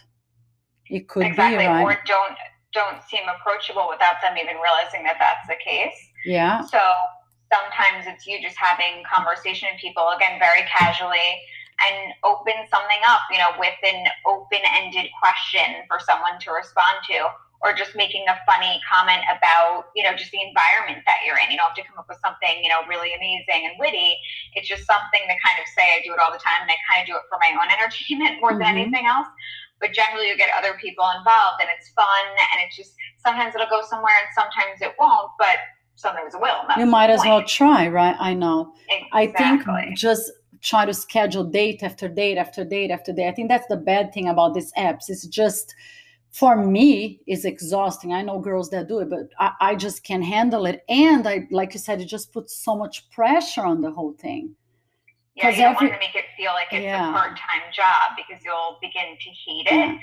It 0.89 1.07
could 1.07 1.25
exactly. 1.25 1.59
be 1.59 1.67
right? 1.67 1.83
or 1.83 1.97
don't 2.05 2.37
don't 2.73 3.03
seem 3.09 3.23
approachable 3.27 3.87
without 3.89 4.15
them 4.21 4.37
even 4.37 4.55
realizing 4.55 5.03
that 5.03 5.17
that's 5.19 5.45
the 5.47 5.55
case. 5.63 5.95
Yeah. 6.25 6.65
So 6.65 6.79
sometimes 7.51 8.05
it's 8.07 8.25
you 8.25 8.41
just 8.41 8.57
having 8.57 9.03
conversation 9.03 9.67
with 9.71 9.81
people 9.81 10.07
again 10.15 10.39
very 10.39 10.63
casually 10.67 11.41
and 11.83 12.13
open 12.23 12.53
something 12.69 13.01
up 13.07 13.21
you 13.31 13.37
know 13.37 13.51
with 13.59 13.75
an 13.83 14.05
open-ended 14.25 15.09
question 15.19 15.83
for 15.87 15.99
someone 15.99 16.39
to 16.39 16.51
respond 16.51 17.03
to 17.09 17.27
or 17.61 17.73
just 17.77 17.93
making 17.95 18.25
a 18.25 18.35
funny 18.49 18.81
comment 18.89 19.21
about, 19.29 19.93
you 19.95 20.01
know, 20.01 20.17
just 20.17 20.33
the 20.33 20.41
environment 20.41 21.05
that 21.05 21.21
you're 21.25 21.37
in. 21.37 21.53
You 21.53 21.61
don't 21.61 21.69
have 21.69 21.77
to 21.77 21.85
come 21.85 21.97
up 22.01 22.09
with 22.09 22.17
something, 22.17 22.57
you 22.65 22.69
know, 22.73 22.81
really 22.89 23.13
amazing 23.13 23.69
and 23.69 23.77
witty. 23.77 24.17
It's 24.57 24.65
just 24.65 24.89
something 24.89 25.21
to 25.29 25.35
kind 25.37 25.57
of 25.61 25.65
say, 25.77 25.85
I 25.93 26.01
do 26.01 26.13
it 26.13 26.19
all 26.19 26.33
the 26.33 26.41
time 26.41 26.65
and 26.65 26.71
I 26.73 26.77
kind 26.89 27.05
of 27.05 27.07
do 27.07 27.13
it 27.13 27.25
for 27.29 27.37
my 27.37 27.53
own 27.53 27.69
entertainment 27.77 28.41
more 28.41 28.57
mm-hmm. 28.57 28.65
than 28.65 28.81
anything 28.81 29.05
else. 29.05 29.29
But 29.77 29.93
generally, 29.93 30.29
you 30.29 30.37
get 30.37 30.49
other 30.57 30.77
people 30.81 31.05
involved 31.17 31.61
and 31.61 31.69
it's 31.73 31.89
fun 31.93 32.25
and 32.53 32.61
it's 32.65 32.77
just 32.77 32.97
sometimes 33.21 33.53
it'll 33.53 33.69
go 33.69 33.81
somewhere 33.85 34.13
and 34.17 34.29
sometimes 34.33 34.81
it 34.81 34.93
won't, 34.97 35.29
but 35.37 35.57
sometimes 35.95 36.33
it 36.33 36.41
will. 36.41 36.65
You 36.77 36.85
might 36.85 37.09
as 37.09 37.21
well 37.21 37.45
try, 37.45 37.87
right? 37.87 38.15
I 38.19 38.33
know. 38.33 38.73
Exactly. 39.13 39.73
I 39.73 39.85
think 39.85 39.97
just 39.97 40.31
try 40.61 40.85
to 40.85 40.93
schedule 40.93 41.43
date 41.43 41.81
after 41.81 42.07
date 42.07 42.37
after 42.37 42.63
date 42.63 42.91
after 42.91 43.11
date. 43.13 43.27
I 43.27 43.31
think 43.31 43.49
that's 43.49 43.67
the 43.67 43.77
bad 43.77 44.13
thing 44.13 44.27
about 44.27 44.53
these 44.53 44.71
apps. 44.73 45.09
It's 45.09 45.25
just 45.27 45.73
for 46.31 46.55
me 46.55 47.19
is 47.27 47.45
exhausting 47.45 48.13
i 48.13 48.21
know 48.21 48.39
girls 48.39 48.69
that 48.69 48.87
do 48.87 48.99
it 48.99 49.09
but 49.09 49.29
I, 49.37 49.51
I, 49.59 49.75
just 49.75 50.03
can't 50.03 50.23
handle 50.23 50.65
it 50.65 50.83
and 50.87 51.27
i 51.27 51.47
like 51.51 51.73
you 51.73 51.79
said 51.79 51.99
it 52.01 52.05
just 52.05 52.31
puts 52.31 52.55
so 52.55 52.75
much 52.75 53.09
pressure 53.11 53.65
on 53.65 53.81
the 53.81 53.91
whole 53.91 54.13
thing 54.13 54.55
yeah 55.35 55.49
you 55.49 55.57
don't 55.57 55.75
every, 55.75 55.87
want 55.87 56.01
to 56.01 56.07
make 56.07 56.15
it 56.15 56.25
feel 56.37 56.51
like 56.51 56.67
it's 56.71 56.83
yeah. 56.83 57.09
a 57.09 57.13
part-time 57.13 57.61
job 57.73 58.15
because 58.15 58.43
you'll 58.43 58.77
begin 58.81 59.17
to 59.19 59.29
hate 59.29 59.67
it 59.67 59.73
yeah. 59.73 59.97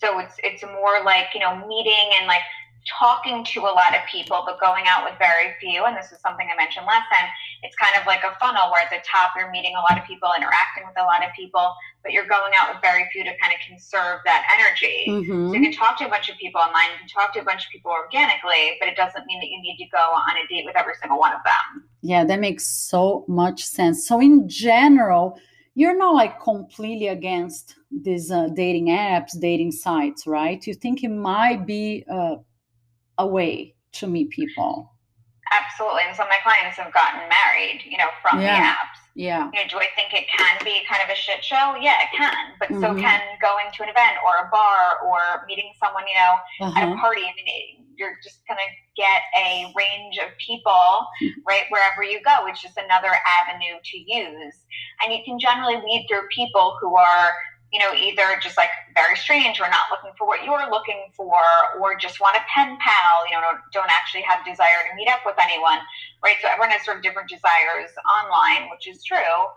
so 0.00 0.18
it's 0.18 0.34
it's 0.42 0.64
more 0.64 1.02
like 1.04 1.26
you 1.32 1.40
know 1.40 1.54
meeting 1.66 2.10
and 2.18 2.26
like 2.26 2.42
talking 2.88 3.44
to 3.44 3.60
a 3.68 3.72
lot 3.72 3.92
of 3.92 4.02
people, 4.10 4.42
but 4.44 4.58
going 4.60 4.84
out 4.88 5.04
with 5.04 5.14
very 5.18 5.52
few. 5.60 5.84
And 5.84 5.96
this 5.96 6.10
is 6.10 6.18
something 6.20 6.48
I 6.48 6.56
mentioned 6.56 6.86
last 6.86 7.06
time. 7.12 7.28
It's 7.62 7.76
kind 7.76 7.94
of 8.00 8.06
like 8.06 8.24
a 8.24 8.32
funnel 8.40 8.72
where 8.72 8.80
at 8.82 8.90
the 8.90 9.04
top 9.04 9.32
you're 9.36 9.50
meeting 9.50 9.76
a 9.76 9.82
lot 9.84 10.00
of 10.00 10.04
people, 10.08 10.30
interacting 10.36 10.84
with 10.86 10.96
a 10.96 11.04
lot 11.04 11.24
of 11.24 11.30
people, 11.36 11.74
but 12.02 12.12
you're 12.12 12.26
going 12.26 12.52
out 12.56 12.72
with 12.72 12.80
very 12.80 13.04
few 13.12 13.24
to 13.24 13.32
kind 13.36 13.52
of 13.52 13.60
conserve 13.66 14.20
that 14.24 14.48
energy. 14.56 15.06
Mm-hmm. 15.08 15.48
So 15.48 15.54
you 15.54 15.60
can 15.60 15.72
talk 15.72 15.98
to 15.98 16.06
a 16.06 16.08
bunch 16.08 16.28
of 16.28 16.36
people 16.38 16.60
online, 16.60 16.96
you 16.96 16.98
can 17.04 17.12
talk 17.12 17.32
to 17.34 17.40
a 17.40 17.44
bunch 17.44 17.66
of 17.66 17.70
people 17.70 17.90
organically, 17.90 18.80
but 18.80 18.88
it 18.88 18.96
doesn't 18.96 19.26
mean 19.26 19.40
that 19.40 19.50
you 19.50 19.60
need 19.60 19.76
to 19.78 19.88
go 19.92 19.98
on 19.98 20.34
a 20.40 20.46
date 20.48 20.64
with 20.64 20.76
every 20.76 20.94
single 21.00 21.18
one 21.18 21.32
of 21.32 21.40
them. 21.44 21.88
Yeah, 22.00 22.24
that 22.24 22.40
makes 22.40 22.66
so 22.66 23.24
much 23.28 23.64
sense. 23.64 24.06
So 24.06 24.20
in 24.20 24.48
general, 24.48 25.38
you're 25.74 25.96
not 25.96 26.14
like 26.14 26.40
completely 26.40 27.08
against 27.08 27.76
these 27.90 28.30
uh, 28.30 28.48
dating 28.54 28.88
apps, 28.88 29.38
dating 29.38 29.72
sites, 29.72 30.26
right? 30.26 30.66
You 30.66 30.74
think 30.74 31.04
it 31.04 31.10
might 31.10 31.66
be 31.66 32.04
uh, 32.10 32.36
a 33.18 33.26
way 33.26 33.74
to 33.92 34.06
meet 34.06 34.30
people. 34.30 34.92
Absolutely. 35.50 36.02
And 36.06 36.16
some 36.16 36.26
of 36.26 36.30
my 36.30 36.42
clients 36.42 36.76
have 36.76 36.92
gotten 36.92 37.20
married, 37.28 37.80
you 37.88 37.96
know, 37.96 38.12
from 38.20 38.40
yeah. 38.40 38.56
the 38.56 38.66
apps. 38.68 39.00
Yeah. 39.14 39.50
You 39.52 39.64
know, 39.64 39.68
do 39.68 39.76
I 39.78 39.88
think 39.96 40.14
it 40.14 40.28
can 40.30 40.62
be 40.62 40.84
kind 40.86 41.02
of 41.02 41.08
a 41.10 41.16
shit 41.16 41.42
show? 41.42 41.74
Yeah, 41.80 41.98
it 42.04 42.14
can. 42.14 42.54
But 42.60 42.68
mm-hmm. 42.68 42.80
so 42.80 42.94
can 42.94 43.20
going 43.40 43.66
to 43.74 43.82
an 43.82 43.88
event 43.88 44.20
or 44.22 44.46
a 44.46 44.50
bar 44.50 45.02
or 45.08 45.42
meeting 45.48 45.72
someone, 45.80 46.04
you 46.06 46.14
know, 46.14 46.34
uh-huh. 46.68 46.78
at 46.78 46.88
a 46.88 46.92
uh-huh. 46.92 47.00
party. 47.00 47.22
I 47.22 47.32
mean, 47.34 47.88
you're 47.96 48.14
just 48.22 48.46
going 48.46 48.60
to 48.62 48.70
get 48.94 49.26
a 49.34 49.74
range 49.74 50.18
of 50.22 50.30
people, 50.38 51.02
right, 51.46 51.66
wherever 51.70 52.04
you 52.04 52.22
go. 52.22 52.46
It's 52.46 52.62
just 52.62 52.78
another 52.78 53.10
avenue 53.42 53.80
to 53.82 53.96
use. 53.98 54.54
And 55.02 55.12
you 55.12 55.18
can 55.24 55.38
generally 55.40 55.76
weed 55.76 56.06
through 56.08 56.30
people 56.30 56.78
who 56.80 56.94
are, 56.94 57.32
you 57.72 57.78
know, 57.78 57.92
either 57.92 58.40
just 58.42 58.56
like 58.56 58.70
very 58.94 59.16
strange 59.16 59.60
or 59.60 59.68
not 59.68 59.90
looking 59.90 60.10
for 60.16 60.26
what 60.26 60.44
you're 60.44 60.70
looking 60.70 61.12
for, 61.14 61.36
or 61.80 61.96
just 61.96 62.20
want 62.20 62.36
a 62.36 62.40
pen 62.52 62.78
pal, 62.80 63.26
you 63.28 63.36
know, 63.36 63.42
don't, 63.72 63.88
actually 63.88 64.22
have 64.22 64.44
desire 64.44 64.88
to 64.88 64.96
meet 64.96 65.08
up 65.08 65.20
with 65.26 65.36
anyone, 65.42 65.78
right? 66.22 66.36
So 66.40 66.48
everyone 66.48 66.70
has 66.70 66.84
sort 66.84 66.96
of 66.96 67.02
different 67.02 67.28
desires 67.28 67.90
online, 68.24 68.70
which 68.70 68.88
is 68.88 69.04
true 69.04 69.48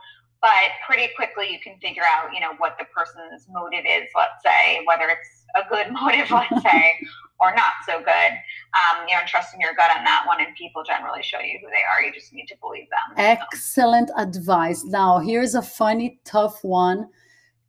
but 0.42 0.74
pretty 0.88 1.08
quickly 1.16 1.46
you 1.52 1.60
can 1.60 1.78
figure 1.78 2.02
out 2.02 2.34
you 2.34 2.40
know 2.40 2.50
what 2.58 2.76
the 2.80 2.86
person's 2.86 3.46
motive 3.48 3.86
is 3.86 4.10
let's 4.16 4.42
say 4.44 4.82
whether 4.86 5.06
it's 5.06 5.46
a 5.54 5.62
good 5.70 5.94
motive 6.02 6.32
let's 6.32 6.64
say 6.64 6.98
or 7.42 7.54
not 7.56 7.74
so 7.86 7.98
good. 8.00 8.32
Um, 8.78 9.08
you 9.08 9.16
know, 9.16 9.22
trusting 9.28 9.60
your 9.60 9.74
gut 9.74 9.92
on 9.98 10.06
that 10.06 10.24
one, 10.26 10.40
and 10.40 10.56
people 10.56 10.84
generally 10.84 11.24
show 11.24 11.40
you 11.40 11.60
who 11.60 11.68
they 11.68 11.84
are. 11.92 12.06
You 12.06 12.14
just 12.14 12.32
need 12.32 12.46
to 12.48 12.56
believe 12.62 12.88
them. 12.90 13.18
Excellent 13.18 14.10
so. 14.10 14.18
advice. 14.18 14.86
Now, 14.86 15.20
here's 15.20 15.56
a 15.56 15.62
funny, 15.62 16.20
tough 16.24 16.64
one 16.64 17.10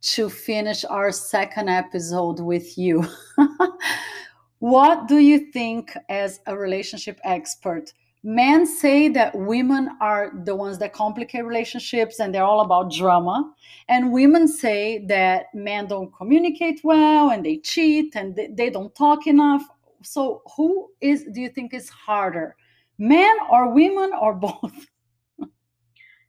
to 0.03 0.29
finish 0.29 0.85
our 0.85 1.11
second 1.11 1.69
episode 1.69 2.39
with 2.39 2.77
you. 2.77 3.05
what 4.59 5.07
do 5.07 5.17
you 5.17 5.51
think, 5.51 5.97
as 6.09 6.39
a 6.45 6.57
relationship 6.57 7.19
expert? 7.23 7.91
men 8.23 8.65
say 8.65 9.09
that 9.09 9.35
women 9.35 9.89
are 9.99 10.31
the 10.45 10.55
ones 10.55 10.77
that 10.77 10.93
complicate 10.93 11.45
relationships 11.45 12.19
and 12.19 12.33
they're 12.33 12.43
all 12.43 12.61
about 12.61 12.91
drama 12.91 13.53
and 13.89 14.13
women 14.13 14.47
say 14.47 15.05
that 15.07 15.47
men 15.53 15.87
don't 15.87 16.13
communicate 16.15 16.79
well 16.85 17.31
and 17.31 17.45
they 17.45 17.57
cheat 17.57 18.15
and 18.15 18.39
they, 18.55 18.69
don't 18.69 18.95
talk 18.95 19.27
enough 19.27 19.63
so 20.03 20.41
who 20.55 20.89
is 21.01 21.25
do 21.33 21.41
you 21.41 21.49
think 21.49 21.73
is 21.73 21.89
harder 21.89 22.55
men 22.97 23.35
or 23.51 23.73
women 23.73 24.11
or 24.21 24.33
both 24.47 24.87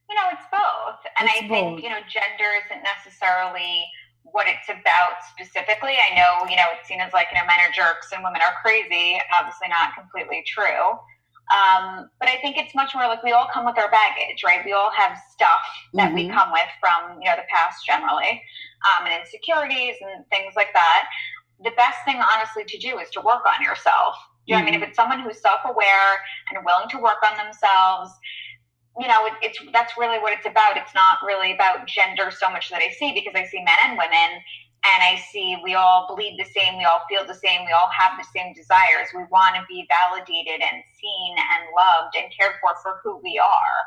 you 0.09 0.15
know 0.15 0.27
it's 0.31 0.47
both 0.51 1.01
and 1.19 1.29
it's 1.29 1.41
i 1.41 1.47
both. 1.47 1.49
think 1.49 1.83
you 1.83 1.89
know 1.89 2.01
gender 2.07 2.49
isn't 2.65 2.83
necessarily 2.83 3.85
what 4.23 4.47
it's 4.47 4.69
about 4.69 5.21
specifically 5.29 5.97
i 5.97 6.13
know 6.15 6.45
you 6.49 6.55
know 6.55 6.67
it's 6.77 6.87
seen 6.87 6.99
as 6.99 7.13
like 7.13 7.27
you 7.31 7.37
know 7.39 7.45
men 7.45 7.59
are 7.61 7.73
jerks 7.73 8.11
and 8.13 8.23
women 8.23 8.41
are 8.41 8.55
crazy 8.61 9.17
obviously 9.33 9.67
not 9.67 9.93
completely 9.95 10.43
true 10.45 10.97
um, 11.53 12.09
but 12.19 12.27
I 12.27 12.37
think 12.41 12.57
it's 12.57 12.73
much 12.73 12.95
more 12.95 13.05
like 13.05 13.21
we 13.21 13.31
all 13.31 13.47
come 13.53 13.65
with 13.65 13.77
our 13.77 13.89
baggage, 13.91 14.41
right? 14.43 14.65
We 14.65 14.73
all 14.73 14.89
have 14.91 15.17
stuff 15.31 15.61
that 15.93 16.07
mm-hmm. 16.07 16.15
we 16.15 16.29
come 16.29 16.51
with 16.51 16.69
from, 16.79 17.21
you 17.21 17.29
know, 17.29 17.35
the 17.35 17.45
past 17.53 17.85
generally, 17.85 18.41
um, 18.81 19.05
and 19.05 19.21
insecurities 19.21 19.95
and 20.01 20.25
things 20.29 20.53
like 20.55 20.73
that. 20.73 21.05
The 21.63 21.71
best 21.77 21.97
thing, 22.03 22.17
honestly, 22.17 22.63
to 22.65 22.77
do 22.79 22.97
is 22.97 23.09
to 23.11 23.21
work 23.21 23.45
on 23.45 23.63
yourself. 23.63 24.17
Do 24.47 24.53
you 24.53 24.55
mm-hmm. 24.57 24.57
know 24.57 24.57
I 24.57 24.65
mean? 24.65 24.73
If 24.73 24.81
mm-hmm. 24.81 24.89
it's 24.89 24.97
someone 24.97 25.19
who's 25.21 25.39
self-aware 25.39 26.09
and 26.49 26.65
willing 26.65 26.89
to 26.89 26.97
work 26.97 27.21
on 27.21 27.37
themselves, 27.37 28.09
you 28.99 29.07
know, 29.07 29.25
it, 29.25 29.33
it's 29.41 29.59
that's 29.73 29.93
really 29.97 30.19
what 30.19 30.33
it's 30.33 30.45
about. 30.45 30.77
It's 30.77 30.93
not 30.95 31.17
really 31.25 31.53
about 31.53 31.87
gender 31.87 32.31
so 32.31 32.49
much 32.49 32.69
that 32.69 32.81
I 32.81 32.91
see 32.91 33.13
because 33.13 33.33
I 33.35 33.45
see 33.45 33.63
men 33.63 33.75
and 33.83 33.97
women 33.97 34.41
and 34.85 35.01
I 35.01 35.19
see 35.31 35.57
we 35.63 35.73
all 35.73 36.05
bleed 36.07 36.37
the 36.37 36.45
same, 36.45 36.77
we 36.77 36.85
all 36.85 37.01
feel 37.09 37.25
the 37.25 37.33
same, 37.33 37.65
we 37.65 37.71
all 37.71 37.89
have 37.89 38.17
the 38.17 38.27
same 38.35 38.53
desires. 38.53 39.09
We 39.15 39.23
want 39.31 39.55
to 39.55 39.63
be 39.67 39.87
validated 39.89 40.61
and 40.61 40.83
seen 41.01 41.35
and 41.35 41.63
loved 41.75 42.15
and 42.15 42.31
cared 42.37 42.53
for 42.61 42.71
for 42.83 43.01
who 43.03 43.19
we 43.23 43.39
are. 43.39 43.77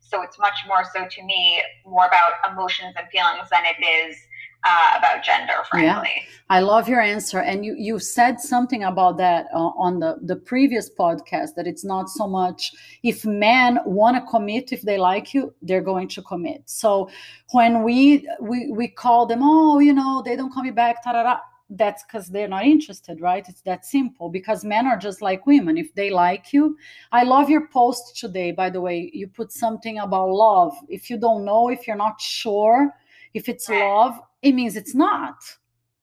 So 0.00 0.22
it's 0.22 0.38
much 0.38 0.56
more 0.68 0.84
so 0.94 1.06
to 1.10 1.22
me 1.24 1.62
more 1.84 2.06
about 2.06 2.38
emotions 2.48 2.94
and 2.96 3.08
feelings 3.10 3.50
than 3.50 3.64
it 3.66 3.82
is 3.82 4.16
uh, 4.64 4.98
about 4.98 5.22
gender, 5.22 5.54
frankly. 5.70 6.10
Yeah, 6.14 6.22
I 6.50 6.60
love 6.60 6.88
your 6.88 7.00
answer, 7.00 7.40
and 7.40 7.64
you 7.64 7.74
you 7.78 7.98
said 7.98 8.40
something 8.40 8.84
about 8.84 9.16
that 9.18 9.46
uh, 9.54 9.58
on 9.58 9.98
the 10.00 10.18
the 10.22 10.36
previous 10.36 10.90
podcast 10.90 11.54
that 11.56 11.66
it's 11.66 11.84
not 11.84 12.08
so 12.08 12.26
much 12.26 12.72
if 13.02 13.24
men 13.24 13.78
want 13.84 14.16
to 14.16 14.30
commit 14.30 14.72
if 14.72 14.82
they 14.82 14.98
like 14.98 15.34
you, 15.34 15.54
they're 15.62 15.80
going 15.80 16.08
to 16.08 16.22
commit. 16.22 16.62
So 16.66 17.10
when 17.52 17.82
we 17.82 18.28
we 18.40 18.70
we 18.72 18.88
call 18.88 19.26
them, 19.26 19.40
oh, 19.42 19.78
you 19.78 19.92
know, 19.92 20.22
they 20.24 20.36
don't 20.36 20.52
call 20.52 20.62
me 20.62 20.70
back, 20.70 21.02
ta-da-da, 21.02 21.38
that's 21.70 22.04
because 22.04 22.28
they're 22.28 22.48
not 22.48 22.64
interested, 22.64 23.20
right? 23.20 23.44
It's 23.48 23.62
that 23.62 23.84
simple 23.84 24.28
because 24.28 24.64
men 24.64 24.86
are 24.86 24.98
just 24.98 25.22
like 25.22 25.46
women. 25.46 25.76
If 25.78 25.94
they 25.94 26.10
like 26.10 26.52
you, 26.52 26.76
I 27.12 27.24
love 27.24 27.48
your 27.48 27.68
post 27.68 28.16
today, 28.16 28.52
by 28.52 28.70
the 28.70 28.80
way. 28.80 29.10
You 29.12 29.28
put 29.28 29.52
something 29.52 29.98
about 29.98 30.28
love. 30.30 30.74
If 30.88 31.10
you 31.10 31.18
don't 31.18 31.44
know, 31.44 31.68
if 31.70 31.86
you're 31.86 31.96
not 31.96 32.20
sure 32.20 32.94
if 33.34 33.48
it's 33.48 33.68
love, 33.68 34.18
it 34.42 34.52
means 34.52 34.76
it's 34.76 34.94
not. 34.94 35.36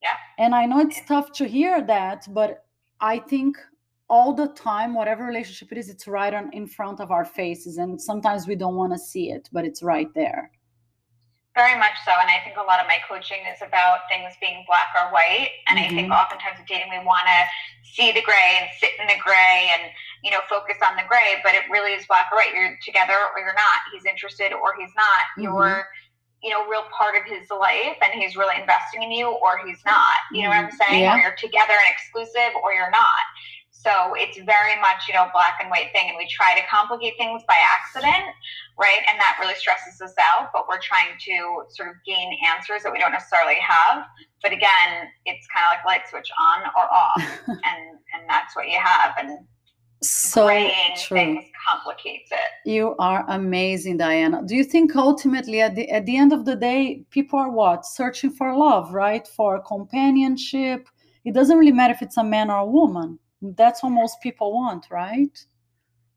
Yeah. 0.03 0.09
And 0.37 0.53
I 0.53 0.65
know 0.65 0.79
it's 0.79 0.99
tough 1.07 1.31
to 1.33 1.47
hear 1.47 1.81
that, 1.83 2.27
but 2.29 2.65
I 2.99 3.19
think 3.19 3.57
all 4.09 4.33
the 4.33 4.47
time, 4.49 4.93
whatever 4.93 5.23
relationship 5.25 5.71
it 5.71 5.77
is, 5.77 5.89
it's 5.89 6.07
right 6.07 6.33
on 6.33 6.51
in 6.53 6.67
front 6.67 6.99
of 6.99 7.11
our 7.11 7.23
faces. 7.23 7.77
And 7.77 7.99
sometimes 7.99 8.47
we 8.47 8.55
don't 8.55 8.75
want 8.75 8.91
to 8.91 8.99
see 8.99 9.31
it, 9.31 9.49
but 9.53 9.63
it's 9.63 9.81
right 9.81 10.13
there. 10.13 10.51
Very 11.55 11.77
much 11.77 11.95
so. 12.05 12.11
And 12.21 12.29
I 12.31 12.43
think 12.43 12.55
a 12.57 12.63
lot 12.63 12.79
of 12.79 12.87
my 12.87 12.99
coaching 13.07 13.39
is 13.51 13.61
about 13.61 14.07
things 14.09 14.33
being 14.39 14.63
black 14.67 14.87
or 14.95 15.11
white. 15.11 15.51
And 15.67 15.77
mm-hmm. 15.77 15.85
I 15.85 15.95
think 15.95 16.07
mm-hmm. 16.11 16.19
oftentimes 16.19 16.59
with 16.59 16.67
dating, 16.67 16.91
we 16.91 17.03
want 17.03 17.27
to 17.27 17.39
see 17.91 18.11
the 18.11 18.21
gray 18.23 18.59
and 18.59 18.67
sit 18.79 18.91
in 18.99 19.07
the 19.07 19.19
gray 19.23 19.71
and, 19.75 19.91
you 20.23 20.31
know, 20.31 20.39
focus 20.47 20.79
on 20.79 20.95
the 20.95 21.03
gray, 21.07 21.39
but 21.43 21.55
it 21.55 21.63
really 21.69 21.91
is 21.91 22.07
black 22.07 22.27
or 22.31 22.39
white. 22.39 22.55
You're 22.55 22.79
together 22.83 23.19
or 23.35 23.39
you're 23.43 23.55
not. 23.55 23.79
He's 23.91 24.05
interested 24.05 24.55
or 24.55 24.75
he's 24.79 24.95
not. 24.95 25.23
Mm-hmm. 25.35 25.43
You're 25.43 25.87
you 26.43 26.49
know, 26.49 26.65
real 26.67 26.83
part 26.95 27.15
of 27.15 27.23
his 27.25 27.49
life 27.49 27.97
and 28.01 28.19
he's 28.19 28.35
really 28.35 28.59
investing 28.59 29.03
in 29.03 29.11
you 29.11 29.29
or 29.29 29.59
he's 29.65 29.79
not. 29.85 30.25
You 30.31 30.43
know 30.43 30.49
what 30.49 30.57
I'm 30.57 30.65
mm-hmm. 30.67 30.83
saying? 30.89 31.03
Yeah. 31.03 31.15
Or 31.15 31.19
you're 31.21 31.35
together 31.37 31.73
and 31.73 31.89
exclusive 31.89 32.57
or 32.63 32.73
you're 32.73 32.91
not. 32.91 33.21
So 33.81 34.13
it's 34.13 34.37
very 34.37 34.79
much, 34.79 35.09
you 35.09 35.13
know, 35.15 35.25
black 35.33 35.57
and 35.59 35.69
white 35.69 35.89
thing. 35.91 36.05
And 36.09 36.17
we 36.17 36.27
try 36.29 36.53
to 36.53 36.61
complicate 36.69 37.17
things 37.17 37.41
by 37.47 37.57
accident, 37.57 38.29
right? 38.77 39.01
And 39.09 39.17
that 39.17 39.37
really 39.41 39.55
stresses 39.55 39.99
us 40.01 40.13
out. 40.21 40.53
But 40.53 40.69
we're 40.69 40.81
trying 40.81 41.17
to 41.17 41.65
sort 41.69 41.89
of 41.89 41.95
gain 42.05 42.37
answers 42.45 42.83
that 42.83 42.93
we 42.93 42.99
don't 42.99 43.11
necessarily 43.11 43.57
have. 43.57 44.05
But 44.43 44.53
again, 44.53 45.09
it's 45.25 45.47
kind 45.49 45.65
of 45.65 45.73
like 45.73 45.85
light 45.85 46.05
switch 46.07 46.29
on 46.37 46.69
or 46.77 46.85
off. 46.93 47.25
and 47.49 47.97
and 48.13 48.21
that's 48.29 48.55
what 48.55 48.69
you 48.69 48.77
have. 48.77 49.17
And 49.17 49.39
so 50.03 50.47
true. 50.97 51.39
complicates 51.69 52.31
it. 52.31 52.69
You 52.69 52.95
are 52.99 53.25
amazing, 53.29 53.97
Diana. 53.97 54.41
Do 54.45 54.55
you 54.55 54.63
think 54.63 54.95
ultimately 54.95 55.61
at 55.61 55.75
the 55.75 55.89
at 55.89 56.05
the 56.05 56.17
end 56.17 56.33
of 56.33 56.45
the 56.45 56.55
day, 56.55 57.03
people 57.11 57.39
are 57.39 57.51
what? 57.51 57.85
Searching 57.85 58.31
for 58.31 58.55
love, 58.55 58.93
right? 58.93 59.27
For 59.27 59.61
companionship. 59.61 60.87
It 61.23 61.33
doesn't 61.33 61.57
really 61.57 61.71
matter 61.71 61.93
if 61.93 62.01
it's 62.01 62.17
a 62.17 62.23
man 62.23 62.49
or 62.49 62.57
a 62.57 62.65
woman. 62.65 63.19
That's 63.41 63.83
what 63.83 63.91
most 63.91 64.21
people 64.21 64.53
want, 64.53 64.87
right? 64.89 65.45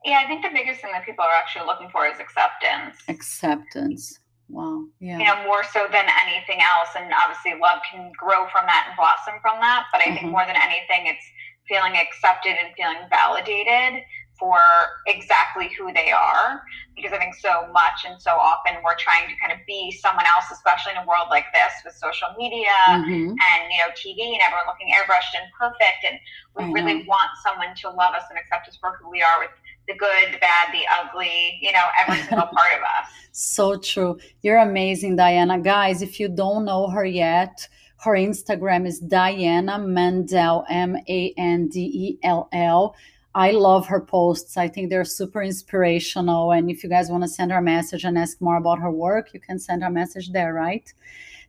Yeah, 0.04 0.20
I 0.22 0.26
think 0.26 0.42
the 0.42 0.50
biggest 0.52 0.80
thing 0.80 0.92
that 0.92 1.04
people 1.04 1.24
are 1.24 1.36
actually 1.36 1.66
looking 1.66 1.88
for 1.88 2.06
is 2.06 2.20
acceptance. 2.20 2.96
Acceptance. 3.08 4.20
Wow. 4.48 4.84
Yeah. 5.00 5.18
You 5.18 5.24
know, 5.24 5.44
more 5.44 5.64
so 5.64 5.88
than 5.90 6.04
anything 6.26 6.60
else. 6.60 6.90
And 6.96 7.10
obviously 7.12 7.58
love 7.58 7.80
can 7.90 8.12
grow 8.16 8.46
from 8.52 8.66
that 8.66 8.86
and 8.88 8.96
blossom 8.96 9.40
from 9.40 9.60
that. 9.60 9.86
But 9.90 10.02
I 10.02 10.04
mm-hmm. 10.04 10.14
think 10.16 10.32
more 10.32 10.44
than 10.44 10.56
anything, 10.56 11.08
it's 11.08 11.24
feeling 11.68 11.96
accepted 11.96 12.56
and 12.62 12.74
feeling 12.76 12.98
validated 13.10 14.02
for 14.38 14.58
exactly 15.06 15.70
who 15.78 15.92
they 15.92 16.10
are. 16.10 16.62
Because 16.96 17.12
i 17.12 17.18
think 17.18 17.34
so 17.34 17.66
much 17.72 18.06
and 18.06 18.20
so 18.22 18.30
often 18.30 18.76
we're 18.84 18.94
trying 18.94 19.28
to 19.28 19.34
kind 19.40 19.52
of 19.52 19.58
be 19.66 19.90
someone 19.90 20.24
else 20.26 20.44
especially 20.52 20.92
in 20.92 20.98
a 20.98 21.06
world 21.06 21.26
like 21.28 21.46
this 21.52 21.72
with 21.84 21.94
social 21.94 22.28
media 22.38 22.70
mm-hmm. 22.86 23.34
and 23.34 23.60
you 23.66 23.78
know 23.82 23.90
tv 23.98 24.30
and 24.30 24.40
everyone 24.46 24.66
looking 24.68 24.94
airbrushed 24.94 25.34
and 25.34 25.50
perfect. 25.58 26.06
And 26.06 26.18
we 26.54 26.72
really 26.72 27.04
want 27.04 27.30
someone 27.42 27.74
to 27.82 27.90
love 27.90 28.14
us 28.14 28.22
and 28.30 28.38
accept 28.38 28.68
us 28.68 28.76
for 28.76 28.96
who 29.02 29.10
we 29.10 29.22
are 29.22 29.40
with 29.40 29.50
the 29.88 29.94
good 29.94 30.32
the 30.32 30.38
bad 30.38 30.72
the 30.72 30.84
ugly 31.02 31.58
you 31.60 31.72
know 31.72 31.84
every 32.00 32.22
single 32.28 32.46
part 32.46 32.72
of 32.78 32.82
us. 32.82 33.10
So 33.32 33.76
true. 33.76 34.18
You're 34.42 34.58
amazing 34.58 35.16
diana. 35.16 35.58
Guys 35.58 36.00
if 36.00 36.20
you 36.20 36.28
don't 36.28 36.64
know 36.64 36.88
her 36.88 37.04
yet 37.04 37.66
Her 38.04 38.12
Instagram 38.12 38.86
is 38.86 39.00
Diana 39.00 39.78
Mandell, 39.78 40.66
M 40.68 40.94
A 41.08 41.32
N 41.38 41.68
D 41.68 41.80
E 41.80 42.18
L 42.22 42.50
L. 42.52 42.94
I 43.34 43.52
love 43.52 43.86
her 43.86 44.02
posts. 44.02 44.58
I 44.58 44.68
think 44.68 44.90
they're 44.90 45.06
super 45.06 45.42
inspirational. 45.42 46.52
And 46.52 46.70
if 46.70 46.84
you 46.84 46.90
guys 46.90 47.08
want 47.08 47.24
to 47.24 47.28
send 47.28 47.50
her 47.50 47.58
a 47.58 47.62
message 47.62 48.04
and 48.04 48.18
ask 48.18 48.42
more 48.42 48.58
about 48.58 48.78
her 48.78 48.90
work, 48.90 49.32
you 49.32 49.40
can 49.40 49.58
send 49.58 49.80
her 49.82 49.88
a 49.88 49.90
message 49.90 50.32
there, 50.32 50.52
right? 50.52 50.92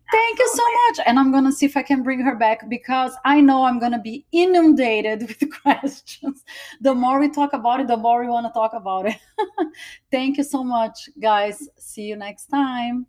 Thank 0.09 0.39
you 0.39 0.49
so 0.53 0.63
much. 0.63 1.05
And 1.05 1.19
I'm 1.19 1.29
going 1.29 1.43
to 1.43 1.51
see 1.51 1.65
if 1.65 1.75
I 1.75 1.81
can 1.81 2.03
bring 2.03 2.21
her 2.21 2.35
back 2.35 2.69
because 2.69 3.11
I 3.25 3.41
know 3.41 3.65
I'm 3.65 3.77
going 3.77 3.91
to 3.91 3.99
be 3.99 4.25
inundated 4.31 5.21
with 5.27 5.61
questions. 5.61 6.45
The 6.79 6.95
more 6.95 7.19
we 7.19 7.29
talk 7.29 7.51
about 7.51 7.81
it, 7.81 7.87
the 7.87 7.97
more 7.97 8.21
we 8.21 8.29
want 8.29 8.47
to 8.47 8.53
talk 8.53 8.71
about 8.73 9.07
it. 9.07 9.17
Thank 10.09 10.37
you 10.37 10.45
so 10.45 10.63
much, 10.63 11.09
guys. 11.19 11.67
See 11.77 12.03
you 12.03 12.15
next 12.15 12.45
time. 12.45 13.07